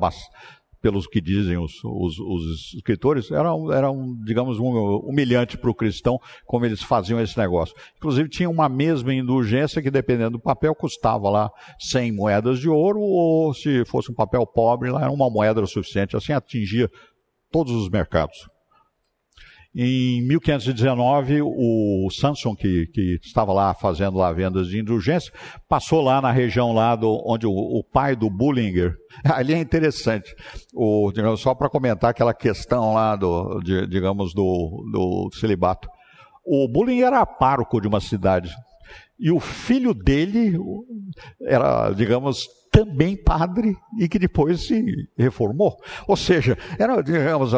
[0.81, 4.67] pelos que dizem os, os, os escritores, era, era um, digamos, um,
[5.03, 7.75] humilhante para o cristão como eles faziam esse negócio.
[7.97, 12.99] Inclusive tinha uma mesma indulgência que, dependendo do papel, custava lá 100 moedas de ouro,
[12.99, 16.15] ou se fosse um papel pobre, lá era uma moeda o suficiente.
[16.15, 16.89] Assim atingia
[17.51, 18.47] todos os mercados.
[19.79, 25.31] Em 1519, o Samson, que, que, estava lá fazendo lá vendas de indulgência,
[25.69, 30.33] passou lá na região lá do, onde o, o pai do Bullinger, ali é interessante,
[30.73, 35.87] o, digamos, só para comentar aquela questão lá do, de, digamos, do, do celibato.
[36.43, 38.49] O Bullinger era pároco de uma cidade,
[39.19, 40.57] e o filho dele
[41.45, 44.83] era, digamos, também padre e que depois se
[45.15, 45.77] reformou.
[46.07, 47.53] Ou seja, era, digamos,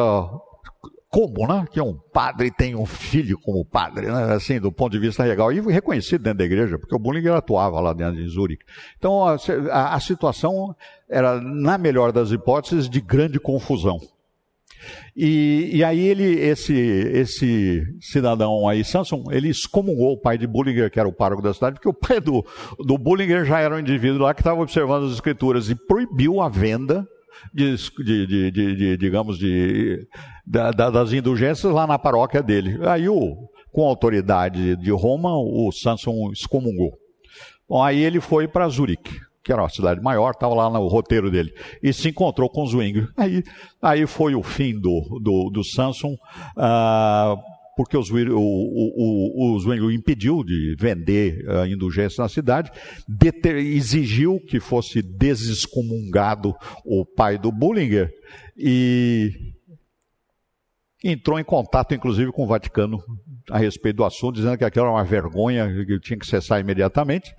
[1.10, 1.66] como, né?
[1.70, 4.32] Que um padre tem um filho como padre, né?
[4.32, 5.52] Assim, do ponto de vista legal.
[5.52, 8.64] E reconhecido dentro da igreja, porque o Bullinger atuava lá dentro de Zurique.
[8.96, 9.36] Então, a,
[9.72, 10.74] a, a situação
[11.08, 13.98] era, na melhor das hipóteses, de grande confusão.
[15.14, 20.90] E, e, aí ele, esse, esse cidadão aí, Samson, ele excomungou o pai de Bullinger,
[20.90, 22.44] que era o pároco da cidade, porque o pai do,
[22.78, 26.48] do Bullinger já era um indivíduo lá que estava observando as escrituras e proibiu a
[26.48, 27.06] venda
[27.52, 30.06] de, de, de, de digamos, de,
[30.50, 32.78] da, das indulgências lá na paróquia dele.
[32.88, 36.92] Aí, o, com a autoridade de Roma, o Samson excomungou.
[37.68, 41.30] Bom, aí ele foi para Zurique, que era uma cidade maior, estava lá no roteiro
[41.30, 43.06] dele, e se encontrou com Zwingli.
[43.16, 43.44] Aí,
[43.80, 46.14] aí foi o fim do, do, do Samson.
[46.56, 47.38] Uh,
[47.76, 52.70] porque o, o, o, o Zwingli impediu de vender a indulgência na cidade,
[53.08, 56.52] deter, exigiu que fosse desexcomungado
[56.84, 58.10] o pai do Bullinger
[58.54, 59.49] e
[61.02, 62.98] entrou em contato, inclusive, com o Vaticano
[63.50, 67.34] a respeito do assunto, dizendo que aquilo era uma vergonha, que tinha que cessar imediatamente.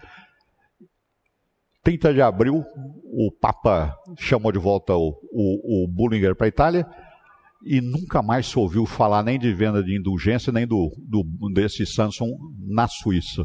[1.84, 2.64] 30 de abril,
[3.06, 6.88] o Papa chamou de volta o, o, o Bullinger para a Itália
[7.64, 11.86] e nunca mais se ouviu falar nem de venda de indulgência, nem do, do desse
[11.86, 12.28] Samson
[12.60, 13.44] na Suíça.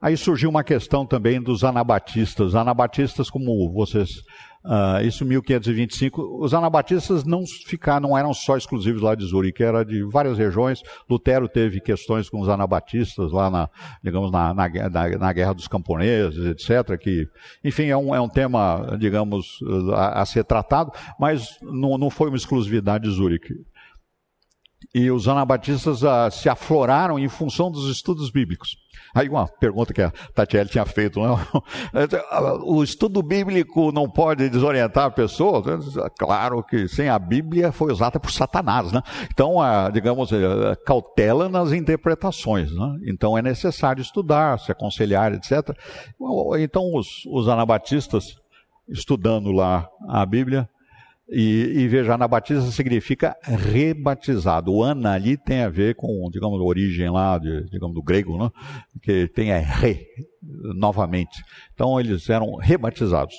[0.00, 2.54] Aí surgiu uma questão também dos anabatistas.
[2.54, 4.22] Anabatistas, como vocês
[4.64, 6.42] Uh, isso 1525.
[6.42, 10.82] Os anabatistas não ficaram, não eram só exclusivos lá de Zurique, era de várias regiões.
[11.08, 13.70] Lutero teve questões com os anabatistas lá na,
[14.02, 16.98] digamos, na, na, na, na Guerra dos Camponeses, etc.
[16.98, 17.26] Que,
[17.64, 19.58] enfim, é um, é um tema, digamos,
[19.94, 23.54] a, a ser tratado, mas não, não foi uma exclusividade de Zurique.
[24.94, 28.76] E os anabatistas ah, se afloraram em função dos estudos bíblicos.
[29.14, 31.38] Aí uma pergunta que a Tatiele tinha feito, não?
[32.64, 35.62] o estudo bíblico não pode desorientar a pessoa?
[36.18, 39.02] Claro que sem a Bíblia foi usada por Satanás, né?
[39.32, 42.98] Então, a, digamos, a cautela nas interpretações, né?
[43.06, 45.76] Então é necessário estudar, se aconselhar, etc.
[46.58, 48.36] Então os, os anabatistas,
[48.88, 50.68] estudando lá a Bíblia,
[51.30, 54.72] e, e veja, anabatista significa rebatizado.
[54.72, 58.38] O ana ali tem a ver com, digamos, a origem lá, de, digamos, do grego,
[58.38, 58.50] né?
[59.02, 60.06] que tem é re,
[60.42, 61.42] novamente.
[61.74, 63.34] Então eles eram rebatizados.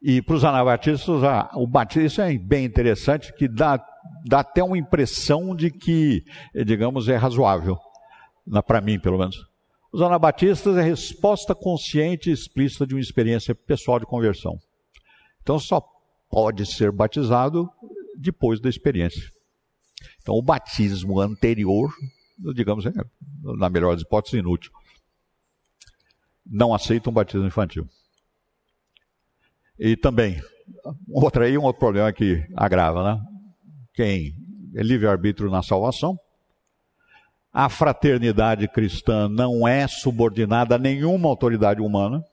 [0.00, 3.84] E para os anabatistas, ah, o batismo é bem interessante, que dá,
[4.24, 6.22] dá até uma impressão de que,
[6.64, 7.76] digamos, é razoável,
[8.64, 9.36] para mim, pelo menos.
[9.92, 14.56] Os anabatistas é resposta consciente e explícita de uma experiência pessoal de conversão.
[15.42, 15.82] Então só
[16.28, 17.70] pode ser batizado
[18.16, 19.32] depois da experiência.
[20.20, 21.92] Então, o batismo anterior,
[22.54, 22.92] digamos, é,
[23.42, 24.70] na melhor das hipóteses, inútil.
[26.44, 27.88] Não aceita um batismo infantil.
[29.78, 30.42] E também,
[31.08, 33.22] outra aí, um outro problema que agrava, né?
[33.94, 34.34] Quem
[34.74, 36.18] é livre-arbítrio na salvação,
[37.52, 42.24] a fraternidade cristã não é subordinada a nenhuma autoridade humana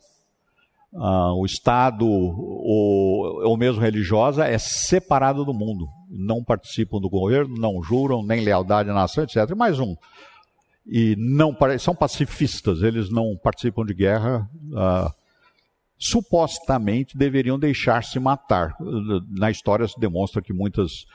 [0.96, 5.88] ah, o Estado ou, ou mesmo religiosa é separado do mundo.
[6.10, 9.56] Não participam do governo, não juram nem lealdade à nação, etc.
[9.56, 9.96] Mais um.
[10.86, 14.50] E não são pacifistas, eles não participam de guerra.
[14.76, 15.14] Ah,
[15.98, 18.76] supostamente deveriam deixar-se matar.
[19.30, 21.06] Na história se demonstra que muitas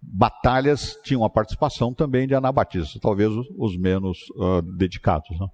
[0.00, 5.28] batalhas tinham a participação também de anabatistas, talvez os menos uh, dedicados.
[5.38, 5.46] Né?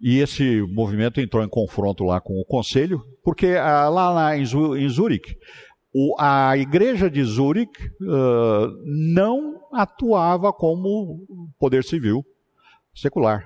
[0.00, 4.42] E esse movimento entrou em confronto lá com o conselho, porque ah, lá, lá em,
[4.42, 5.36] em Zurique,
[5.92, 11.20] o, a igreja de Zurique uh, não atuava como
[11.58, 12.24] poder civil
[12.94, 13.44] secular.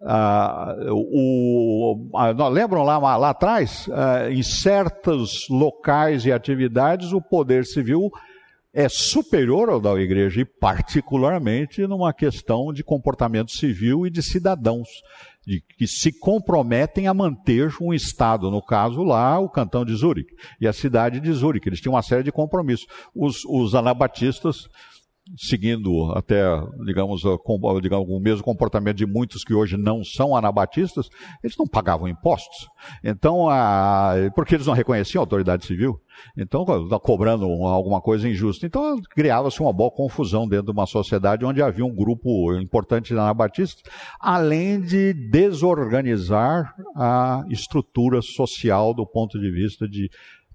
[0.00, 2.10] Uh, o,
[2.50, 8.10] lembram lá, lá atrás, uh, em certos locais e atividades, o poder civil
[8.72, 14.88] é superior ao da igreja, e particularmente numa questão de comportamento civil e de cidadãos
[15.46, 20.34] de, que se comprometem a manter um Estado, no caso lá, o cantão de Zurique
[20.60, 21.68] e a cidade de Zurique.
[21.68, 22.86] Eles tinham uma série de compromissos.
[23.14, 24.68] Os, os anabatistas
[25.36, 26.44] seguindo até,
[26.84, 31.08] digamos, o mesmo comportamento de muitos que hoje não são anabatistas,
[31.42, 32.68] eles não pagavam impostos.
[33.02, 35.98] Então, a, porque eles não reconheciam a autoridade civil.
[36.36, 38.66] Então, tá cobrando alguma coisa injusta.
[38.66, 43.18] Então, criava-se uma boa confusão dentro de uma sociedade onde havia um grupo importante de
[43.18, 43.82] anabatistas,
[44.20, 50.10] além de desorganizar a estrutura social do ponto de vista de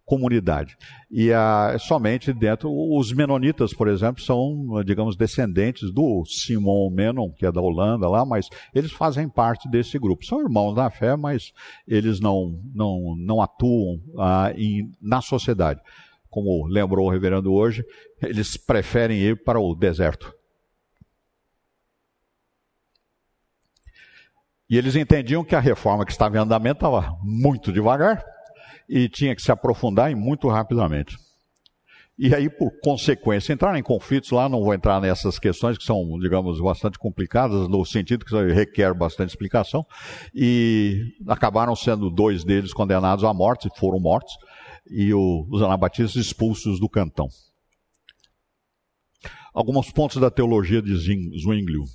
[0.10, 0.76] comunidade.
[1.12, 7.45] E a, somente dentro, os menonitas, por exemplo, são, digamos, descendentes do Simon Menon, que
[7.45, 10.26] é da Holanda lá, mas eles fazem parte desse grupo.
[10.26, 11.53] São irmãos da fé, mas
[11.88, 15.80] eles não, não, não atuam ah, em, na sociedade.
[16.28, 17.86] Como lembrou o reverendo hoje,
[18.20, 20.34] eles preferem ir para o deserto.
[24.68, 28.24] E eles entendiam que a reforma que estava em andamento estava muito devagar,
[28.90, 31.16] e tinha que se aprofundar e muito rapidamente.
[32.22, 36.20] E aí, por consequência, entraram em conflitos lá, não vou entrar nessas questões que são,
[36.20, 39.86] digamos, bastante complicadas, no sentido que requer bastante explicação,
[40.36, 44.34] e acabaram sendo dois deles condenados à morte, foram mortos,
[44.90, 47.30] e o, os anabatistas expulsos do cantão.
[49.54, 51.86] Alguns pontos da teologia de Zwinglio.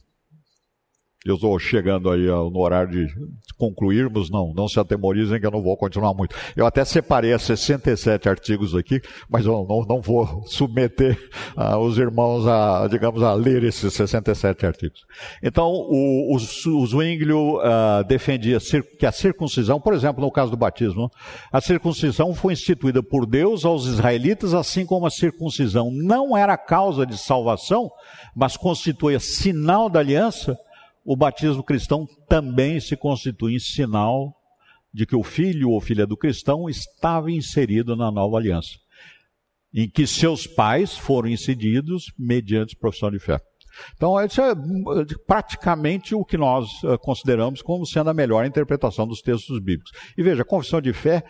[1.24, 3.14] Eu estou chegando aí no horário de
[3.56, 6.36] concluirmos, não, não se atemorizem que eu não vou continuar muito.
[6.54, 11.18] Eu até separei 67 artigos aqui, mas eu não, não vou submeter
[11.56, 15.00] uh, os irmãos a, digamos, a ler esses 67 artigos.
[15.42, 18.58] Então, o, o, o Zwinglio uh, defendia
[18.98, 21.10] que a circuncisão, por exemplo, no caso do batismo,
[21.50, 27.06] a circuncisão foi instituída por Deus aos israelitas, assim como a circuncisão não era causa
[27.06, 27.90] de salvação,
[28.36, 30.58] mas constituía sinal da aliança,
[31.04, 34.34] o batismo cristão também se constitui em sinal
[34.92, 38.78] de que o filho ou filha do cristão estava inserido na nova aliança,
[39.72, 43.40] em que seus pais foram incididos mediante profissão de fé.
[43.96, 44.54] Então, isso é
[45.26, 49.90] praticamente o que nós eh, consideramos como sendo a melhor interpretação dos textos bíblicos.
[50.16, 51.24] E veja, a confissão de fé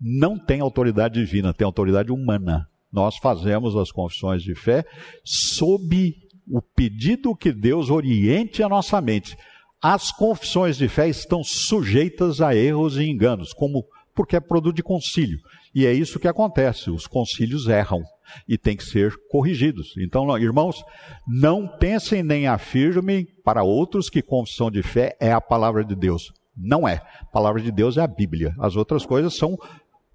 [0.00, 2.66] não tem autoridade divina, tem autoridade humana.
[2.90, 4.82] Nós fazemos as confissões de fé
[5.22, 6.14] sob
[6.46, 9.36] o pedido que Deus oriente a nossa mente.
[9.82, 13.84] As confissões de fé estão sujeitas a erros e enganos, como
[14.14, 15.38] porque é produto de concílio.
[15.74, 18.02] E é isso que acontece, os concílios erram
[18.48, 19.94] e têm que ser corrigidos.
[19.98, 20.82] Então, irmãos,
[21.26, 26.32] não pensem nem afirmem para outros que confissão de fé é a palavra de Deus.
[26.56, 27.02] Não é.
[27.20, 28.54] A palavra de Deus é a Bíblia.
[28.58, 29.58] As outras coisas são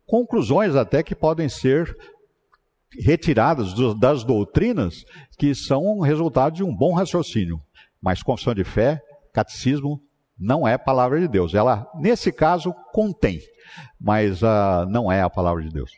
[0.07, 1.95] conclusões até que podem ser
[2.97, 5.03] retiradas das doutrinas
[5.37, 7.61] que são resultado de um bom raciocínio.
[8.01, 9.01] Mas confissão de fé,
[9.33, 10.01] catecismo,
[10.37, 11.53] não é palavra de Deus.
[11.53, 13.39] Ela, nesse caso, contém,
[13.99, 15.91] mas uh, não é a palavra de Deus.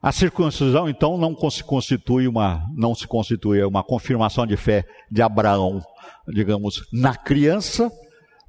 [0.00, 5.20] A circuncisão, então, não se constitui uma, não se constitui uma confirmação de fé de
[5.20, 5.82] Abraão,
[6.28, 7.90] digamos, na criança,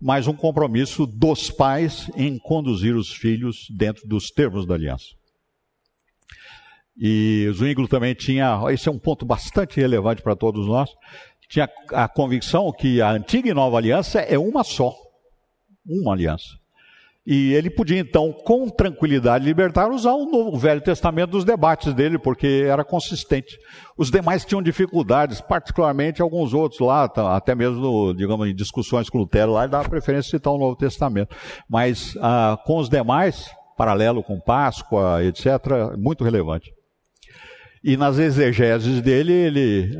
[0.02, 5.08] mas um compromisso dos pais em conduzir os filhos dentro dos termos da aliança.
[6.98, 10.90] E Zwingli também tinha, esse é um ponto bastante relevante para todos nós,
[11.50, 14.94] tinha a convicção que a antiga e nova aliança é uma só,
[15.86, 16.59] uma aliança.
[17.26, 21.94] E ele podia então, com tranquilidade libertar, usar o, Novo, o Velho Testamento dos debates
[21.94, 23.58] dele, porque era consistente.
[23.98, 29.20] Os demais tinham dificuldades, particularmente alguns outros lá, tá, até mesmo, digamos, em discussões com
[29.20, 31.36] Lutero lá, ele dava preferência citar o Novo Testamento.
[31.70, 36.72] Mas ah, com os demais, paralelo com Páscoa, etc., muito relevante.
[37.84, 39.91] E nas exegeses dele, ele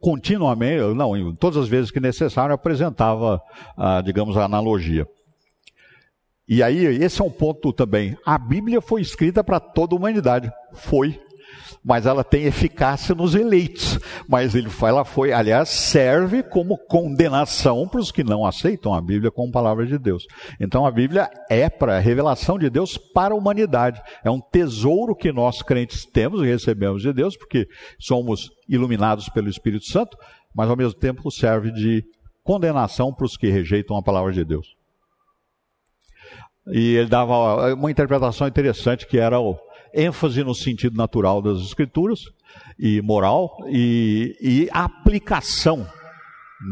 [0.00, 3.40] continuamente, não, todas as vezes que necessário, apresentava,
[3.76, 5.06] ah, digamos, a analogia.
[6.50, 8.16] E aí, esse é um ponto também.
[8.26, 10.50] A Bíblia foi escrita para toda a humanidade.
[10.72, 11.16] Foi.
[11.84, 14.00] Mas ela tem eficácia nos eleitos.
[14.28, 19.30] Mas ele, ela foi, aliás, serve como condenação para os que não aceitam a Bíblia
[19.30, 20.26] como palavra de Deus.
[20.58, 24.02] Então a Bíblia é para a revelação de Deus para a humanidade.
[24.24, 29.48] É um tesouro que nós crentes temos e recebemos de Deus, porque somos iluminados pelo
[29.48, 30.18] Espírito Santo,
[30.52, 32.02] mas ao mesmo tempo serve de
[32.42, 34.79] condenação para os que rejeitam a palavra de Deus.
[36.68, 39.58] E ele dava uma interpretação interessante que era o
[39.94, 42.20] ênfase no sentido natural das escrituras
[42.78, 45.86] e moral e, e aplicação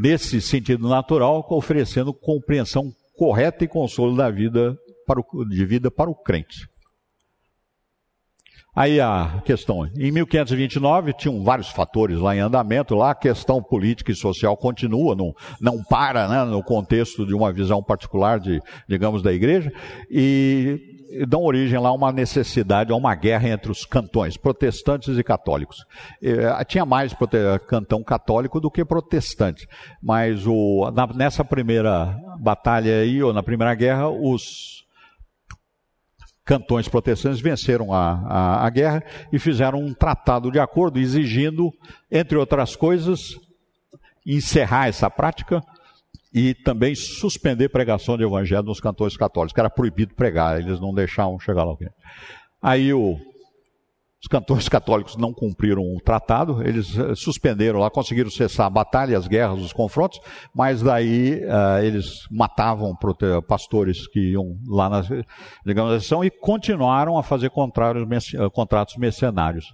[0.01, 6.10] nesse sentido natural, oferecendo compreensão correta e consolo da vida para o, de vida para
[6.10, 6.69] o crente.
[8.79, 14.13] Aí a questão, em 1529 tinham vários fatores lá em andamento, lá a questão política
[14.13, 19.21] e social continua, não, não para né, no contexto de uma visão particular, de, digamos,
[19.21, 19.73] da igreja,
[20.09, 20.81] e
[21.27, 25.79] dão origem lá a uma necessidade, a uma guerra entre os cantões, protestantes e católicos.
[26.23, 26.37] E,
[26.67, 27.13] tinha mais
[27.67, 29.67] cantão católico do que protestante,
[30.01, 34.87] mas o, na, nessa primeira batalha aí, ou na primeira guerra, os
[36.49, 41.70] cantões protestantes venceram a, a, a, guerra e fizeram um tratado de acordo exigindo,
[42.11, 43.39] entre outras coisas,
[44.25, 45.62] encerrar essa prática
[46.33, 50.95] e também suspender pregação de evangelho nos cantores católicos, que era proibido pregar, eles não
[50.95, 51.77] deixavam chegar lá.
[52.62, 53.19] Aí o
[54.20, 59.16] os cantores católicos não cumpriram o tratado, eles eh, suspenderam lá, conseguiram cessar a batalha,
[59.16, 60.20] as guerras, os confrontos,
[60.53, 62.97] mas daí uh, eles matavam
[63.47, 65.03] pastores que iam lá na,
[65.65, 69.66] digamos assim, e continuaram a fazer contratos mercenários.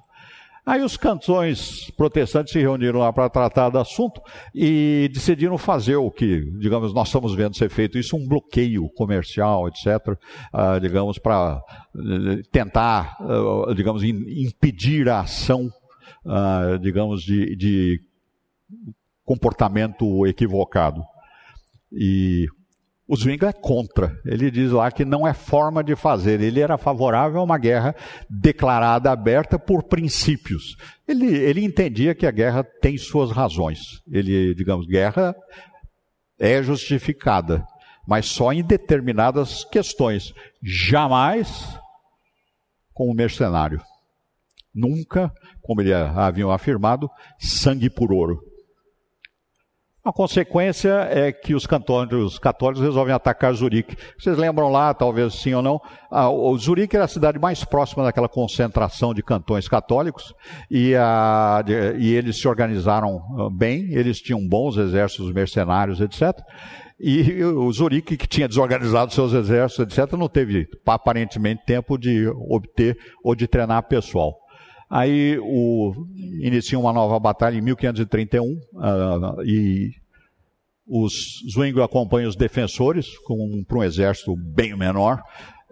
[0.67, 4.23] Aí os cantões protestantes se reuniram lá para tratar do assunto
[4.55, 9.69] e decidiram fazer o que, digamos, nós estamos vendo ser feito isso, um bloqueio comercial,
[9.69, 10.17] etc., uh,
[10.55, 15.71] ah, digamos, para uh, tentar, uh, digamos, in, impedir a ação,
[16.81, 18.01] digamos, de, de
[19.23, 21.03] comportamento equivocado.
[21.93, 22.47] E
[23.07, 24.19] o Zwingli é contra.
[24.25, 26.41] Ele diz lá que não é forma de fazer.
[26.41, 27.95] Ele era favorável a uma guerra
[28.31, 30.77] declarada aberta por princípios.
[31.07, 33.79] Ele, ele entendia que a guerra tem suas razões.
[34.11, 35.35] Ele, digamos, guerra
[36.39, 37.63] é justificada,
[38.09, 40.33] mas só em determinadas questões.
[40.63, 41.79] Jamais
[42.95, 43.83] como mercenário.
[44.75, 48.41] Nunca, como ele haviam afirmado, sangue por ouro.
[50.05, 53.97] A consequência é que os cantões católicos resolvem atacar Zurique.
[54.19, 58.05] Vocês lembram lá, talvez sim ou não, a, o Zurique era a cidade mais próxima
[58.05, 60.35] daquela concentração de cantões católicos
[60.71, 66.39] e, a, de, e eles se organizaram ah, bem, eles tinham bons exércitos mercenários, etc.
[67.01, 72.99] E o Zurique, que tinha desorganizado seus exércitos, etc., não teve aparentemente tempo de obter
[73.23, 74.44] ou de treinar pessoal.
[74.95, 75.93] Aí o,
[76.41, 79.91] inicia uma nova batalha em 1531 uh, e
[80.87, 83.09] os Zwingli acompanham os defensores
[83.67, 85.21] para um exército bem menor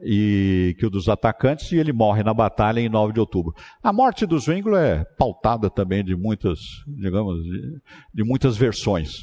[0.02, 3.54] e que o dos atacantes e ele morre na batalha em 9 de outubro.
[3.80, 6.58] A morte do Zwingli é pautada também de muitas,
[6.88, 7.80] digamos, de,
[8.12, 9.20] de muitas versões.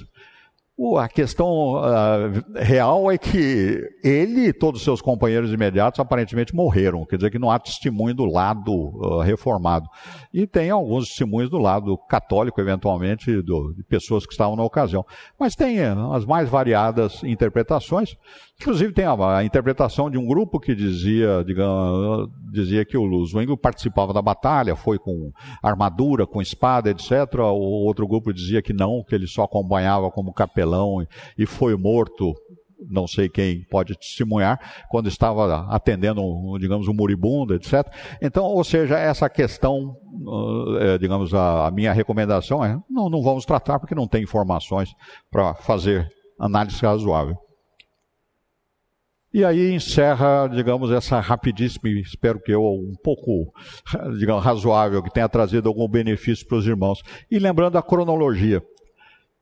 [0.98, 7.06] A questão uh, real é que ele e todos os seus companheiros imediatos aparentemente morreram,
[7.06, 9.90] quer dizer que não há testemunho do lado uh, reformado.
[10.34, 15.06] E tem alguns testemunhos do lado católico, eventualmente, do, de pessoas que estavam na ocasião.
[15.38, 18.16] Mas tem uh, as mais variadas interpretações.
[18.62, 23.56] Inclusive tem a, a, interpretação de um grupo que dizia, digamos, dizia que o Zwingli
[23.56, 25.32] participava da batalha, foi com
[25.64, 27.36] armadura, com espada, etc.
[27.40, 31.06] O outro grupo dizia que não, que ele só acompanhava como capelão
[31.38, 32.34] e foi morto
[32.90, 34.58] não sei quem pode testemunhar,
[34.90, 36.22] quando estava atendendo,
[36.60, 37.86] digamos, um moribundo, etc.
[38.22, 39.98] Então, ou seja, essa questão,
[40.80, 44.94] é, digamos, a, a, minha recomendação é, não, não vamos tratar porque não tem informações
[45.30, 46.10] para fazer
[46.40, 47.38] análise razoável.
[49.32, 53.54] E aí encerra, digamos, essa rapidíssima, espero que eu, um pouco,
[54.18, 57.00] digamos, razoável, que tenha trazido algum benefício para os irmãos.
[57.30, 58.62] E lembrando a cronologia.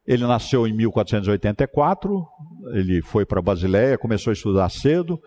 [0.06, 2.26] Ele nasceu em 1484,
[2.74, 5.20] ele foi para Basileia, começou a estudar cedo,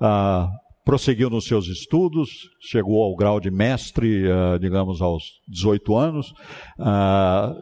[0.00, 0.48] uh,
[0.84, 2.30] prosseguiu nos seus estudos,
[2.60, 6.30] chegou ao grau de mestre, uh, digamos, aos 18 anos,
[6.78, 7.52] uh,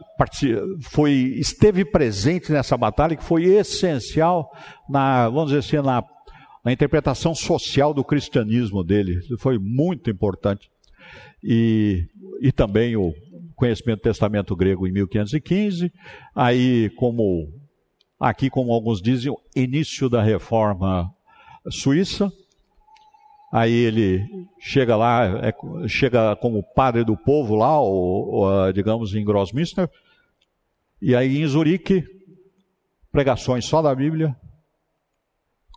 [0.83, 4.47] foi, esteve presente nessa batalha que foi essencial
[4.87, 6.03] na, vamos dizer assim, na,
[6.67, 10.69] na interpretação social do cristianismo dele, foi muito importante.
[11.41, 12.05] E,
[12.41, 13.13] e também o,
[13.55, 15.89] conhecimento do testamento grego em 1515,
[16.35, 17.47] aí como
[18.19, 21.09] aqui como alguns dizem, o início da reforma
[21.71, 22.29] suíça.
[23.49, 24.25] Aí ele
[24.59, 25.53] chega lá, é,
[25.87, 29.89] chega como padre do povo lá, ou, ou, digamos em Grossmünster,
[31.01, 32.03] e aí em Zurique,
[33.09, 34.35] pregações só da Bíblia,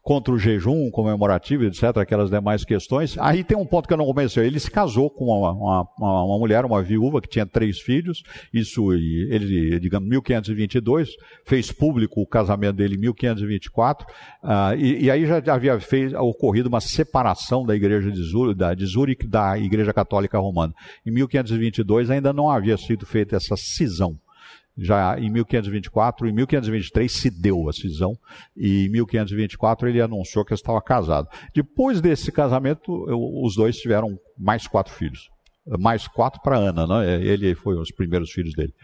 [0.02, 3.16] contra o jejum comemorativo, etc., aquelas demais questões.
[3.18, 4.46] Aí tem um ponto que eu não comecei.
[4.46, 8.22] Ele se casou com uma, uma, uma mulher, uma viúva, que tinha três filhos.
[8.52, 11.10] Isso, ele, digamos, 1522,
[11.46, 14.06] fez público o casamento dele em 1524.
[14.42, 18.74] Uh, e, e, aí já havia fez, ocorrido uma separação da igreja de, Zurich, da,
[18.74, 20.72] de Zurich da igreja católica romana.
[21.04, 24.16] Em 1522 ainda não havia sido feita essa cisão
[24.76, 28.16] já em 1524, em 1523 se deu a cisão
[28.56, 31.28] e em 1524 ele anunciou que estava casado.
[31.54, 32.90] Depois desse casamento,
[33.44, 35.28] os dois tiveram mais quatro filhos,
[35.78, 37.22] mais quatro para Ana, né?
[37.22, 38.74] Ele foi os primeiros filhos dele.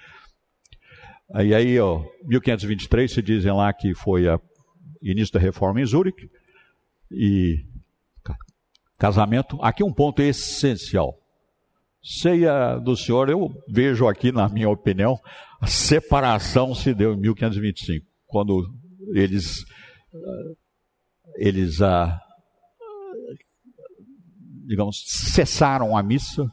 [1.41, 4.41] E aí, ó, 1523 se dizem lá que foi o
[5.03, 6.31] início da reforma em Zurique
[7.11, 7.65] e
[8.99, 9.59] casamento.
[9.61, 11.19] Aqui um ponto essencial.
[12.03, 15.19] Ceia do Senhor, eu vejo aqui, na minha opinião,
[15.61, 18.75] a separação se deu em 1525, quando
[19.15, 19.65] eles,
[21.37, 22.21] eles ah,
[24.67, 26.53] digamos, cessaram a missa,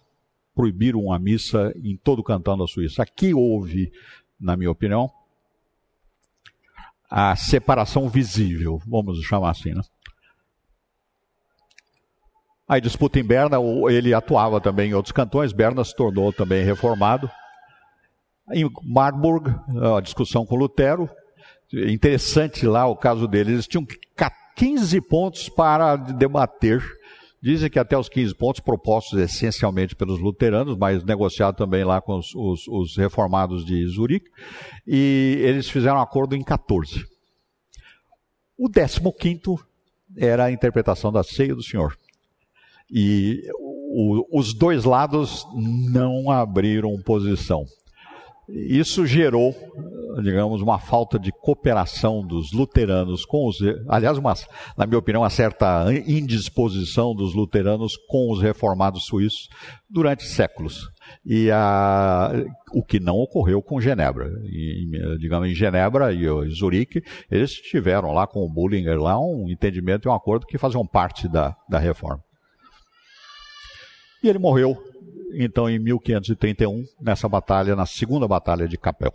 [0.56, 3.02] proibiram a missa em todo o cantão da Suíça.
[3.02, 3.92] Aqui houve,
[4.40, 5.12] na minha opinião,
[7.10, 9.82] a separação visível, vamos chamar assim, né?
[12.68, 13.58] Aí disputa em Berna,
[13.90, 17.30] ele atuava também em outros cantões, Berna se tornou também reformado.
[18.52, 19.56] Em Marburg,
[19.96, 21.10] a discussão com Lutero,
[21.72, 23.86] interessante lá o caso deles, eles tinham
[24.56, 26.84] 15 pontos para debater.
[27.42, 32.18] Dizem que até os 15 pontos propostos essencialmente pelos luteranos, mas negociado também lá com
[32.18, 34.30] os, os, os reformados de Zurique,
[34.88, 37.06] e eles fizeram um acordo em 14.
[38.58, 39.02] O 15
[40.16, 41.98] era a interpretação da ceia do Senhor.
[42.90, 47.66] E o, os dois lados não abriram posição.
[48.50, 49.56] Isso gerou,
[50.22, 53.58] digamos, uma falta de cooperação dos luteranos com os.
[53.88, 54.34] Aliás, uma,
[54.78, 59.48] na minha opinião, uma certa indisposição dos luteranos com os reformados suíços
[59.90, 60.90] durante séculos.
[61.26, 62.32] E a,
[62.74, 64.30] o que não ocorreu com Genebra.
[65.20, 67.02] Digamos, em Genebra e Zurique,
[67.32, 71.30] eles tiveram lá com o Bullinger lá um entendimento e um acordo que faziam parte
[71.30, 72.22] da, da reforma.
[74.22, 74.78] E ele morreu,
[75.34, 79.14] então, em 1531, nessa batalha, na segunda batalha de Capel.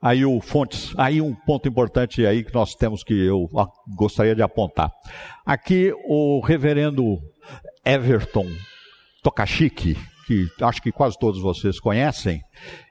[0.00, 3.48] Aí o Fontes, aí um ponto importante aí que nós temos que eu
[3.96, 4.92] gostaria de apontar.
[5.44, 7.18] Aqui o reverendo
[7.84, 8.46] Everton
[9.22, 12.42] Tokashiki, que acho que quase todos vocês conhecem,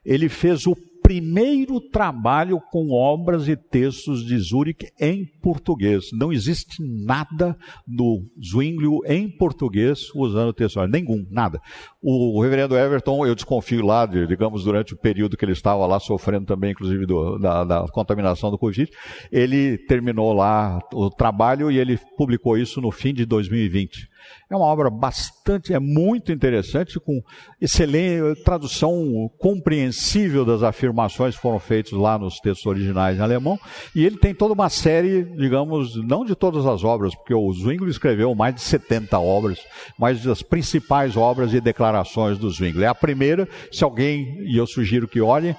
[0.04, 6.06] ele fez o primeiro trabalho com obras e textos de Zurich em português.
[6.12, 7.56] Não existe nada
[7.86, 11.62] do Zwinglio em português usando o texto, nenhum, nada.
[12.02, 16.48] O reverendo Everton, eu desconfio lá, digamos, durante o período que ele estava lá sofrendo
[16.48, 18.90] também, inclusive, do, da, da contaminação do Covid,
[19.32, 24.10] ele terminou lá o trabalho e ele publicou isso no fim de 2020.
[24.50, 27.22] É uma obra bastante, é muito interessante, com
[27.60, 33.60] excelente tradução compreensível das afirmações que foram feitas lá nos textos originais em alemão.
[33.96, 37.90] E ele tem toda uma série, digamos, não de todas as obras, porque o Zwingli
[37.90, 39.60] escreveu mais de 70 obras,
[39.98, 42.84] mas das principais obras e declarações do Zwingli.
[42.84, 45.56] É a primeira, se alguém, e eu sugiro que olhem,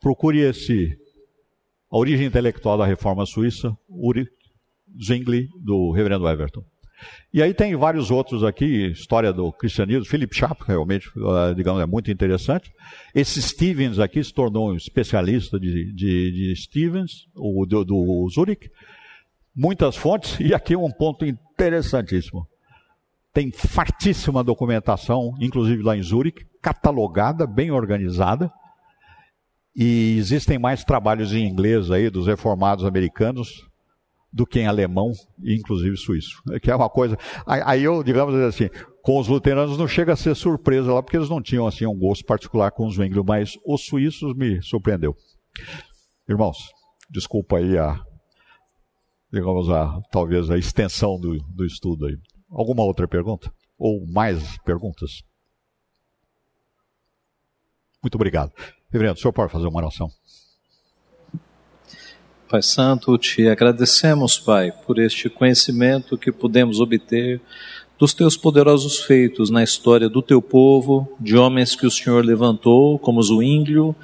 [0.00, 0.96] procure esse
[1.90, 4.26] A Origem Intelectual da Reforma Suíça, Uri
[5.02, 6.62] Zwingli, do Reverendo Everton.
[7.32, 11.86] E aí tem vários outros aqui, história do cristianismo, Philip Chap, realmente, uh, digamos, é
[11.86, 12.72] muito interessante.
[13.14, 18.68] Esse Stevens aqui se tornou um especialista de, de, de Stevens, o do, do Zurich.
[19.54, 22.46] Muitas fontes, e aqui um ponto interessantíssimo.
[23.32, 28.50] Tem fartíssima documentação, inclusive lá em Zurich, catalogada, bem organizada.
[29.74, 33.69] E existem mais trabalhos em inglês aí dos reformados americanos
[34.32, 35.12] do que em alemão
[35.42, 36.42] e inclusive suíço.
[36.62, 37.18] Que é uma coisa.
[37.46, 38.68] Aí eu, digamos assim,
[39.02, 41.98] com os luteranos não chega a ser surpresa lá, porque eles não tinham assim um
[41.98, 45.14] gosto particular com os Zwingli, mas os suíços me surpreendeu.
[46.28, 46.58] Irmãos,
[47.10, 48.00] desculpa aí a,
[49.32, 52.16] digamos, a, talvez a extensão do, do estudo aí.
[52.50, 53.52] Alguma outra pergunta?
[53.78, 55.22] Ou mais perguntas?
[58.02, 58.52] Muito obrigado.
[58.90, 60.08] Reverendo, o senhor pode fazer uma oração?
[62.50, 67.40] Pai Santo, te agradecemos, Pai, por este conhecimento que pudemos obter
[67.96, 72.98] dos teus poderosos feitos na história do teu povo, de homens que o Senhor levantou,
[72.98, 73.94] como Zuínglio,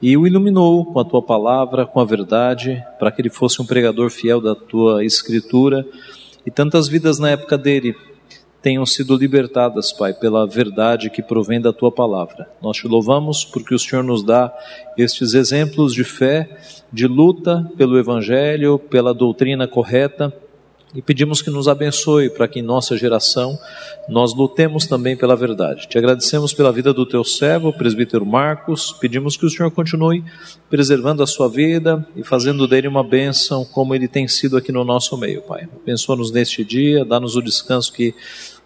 [0.00, 3.66] e o iluminou com a tua palavra, com a verdade, para que ele fosse um
[3.66, 5.84] pregador fiel da tua escritura,
[6.46, 7.96] e tantas vidas na época dele
[8.62, 12.48] tenham sido libertadas, Pai, pela verdade que provém da tua palavra.
[12.60, 14.52] Nós te louvamos porque o Senhor nos dá
[14.96, 16.58] estes exemplos de fé,
[16.92, 20.32] de luta pelo Evangelho, pela doutrina correta.
[20.96, 23.58] E pedimos que nos abençoe para que em nossa geração
[24.08, 25.86] nós lutemos também pela verdade.
[25.86, 28.92] Te agradecemos pela vida do teu servo, presbítero Marcos.
[28.98, 30.24] Pedimos que o Senhor continue
[30.70, 34.84] preservando a sua vida e fazendo dele uma bênção como ele tem sido aqui no
[34.84, 35.68] nosso meio, Pai.
[35.82, 38.14] Abençoa-nos neste dia, dá-nos o descanso que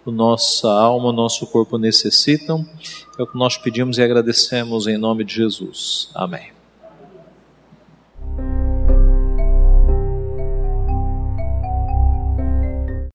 [0.07, 2.65] nossa alma, nosso corpo necessitam.
[3.19, 6.11] É o que nós pedimos e agradecemos em nome de Jesus.
[6.15, 6.60] Amém.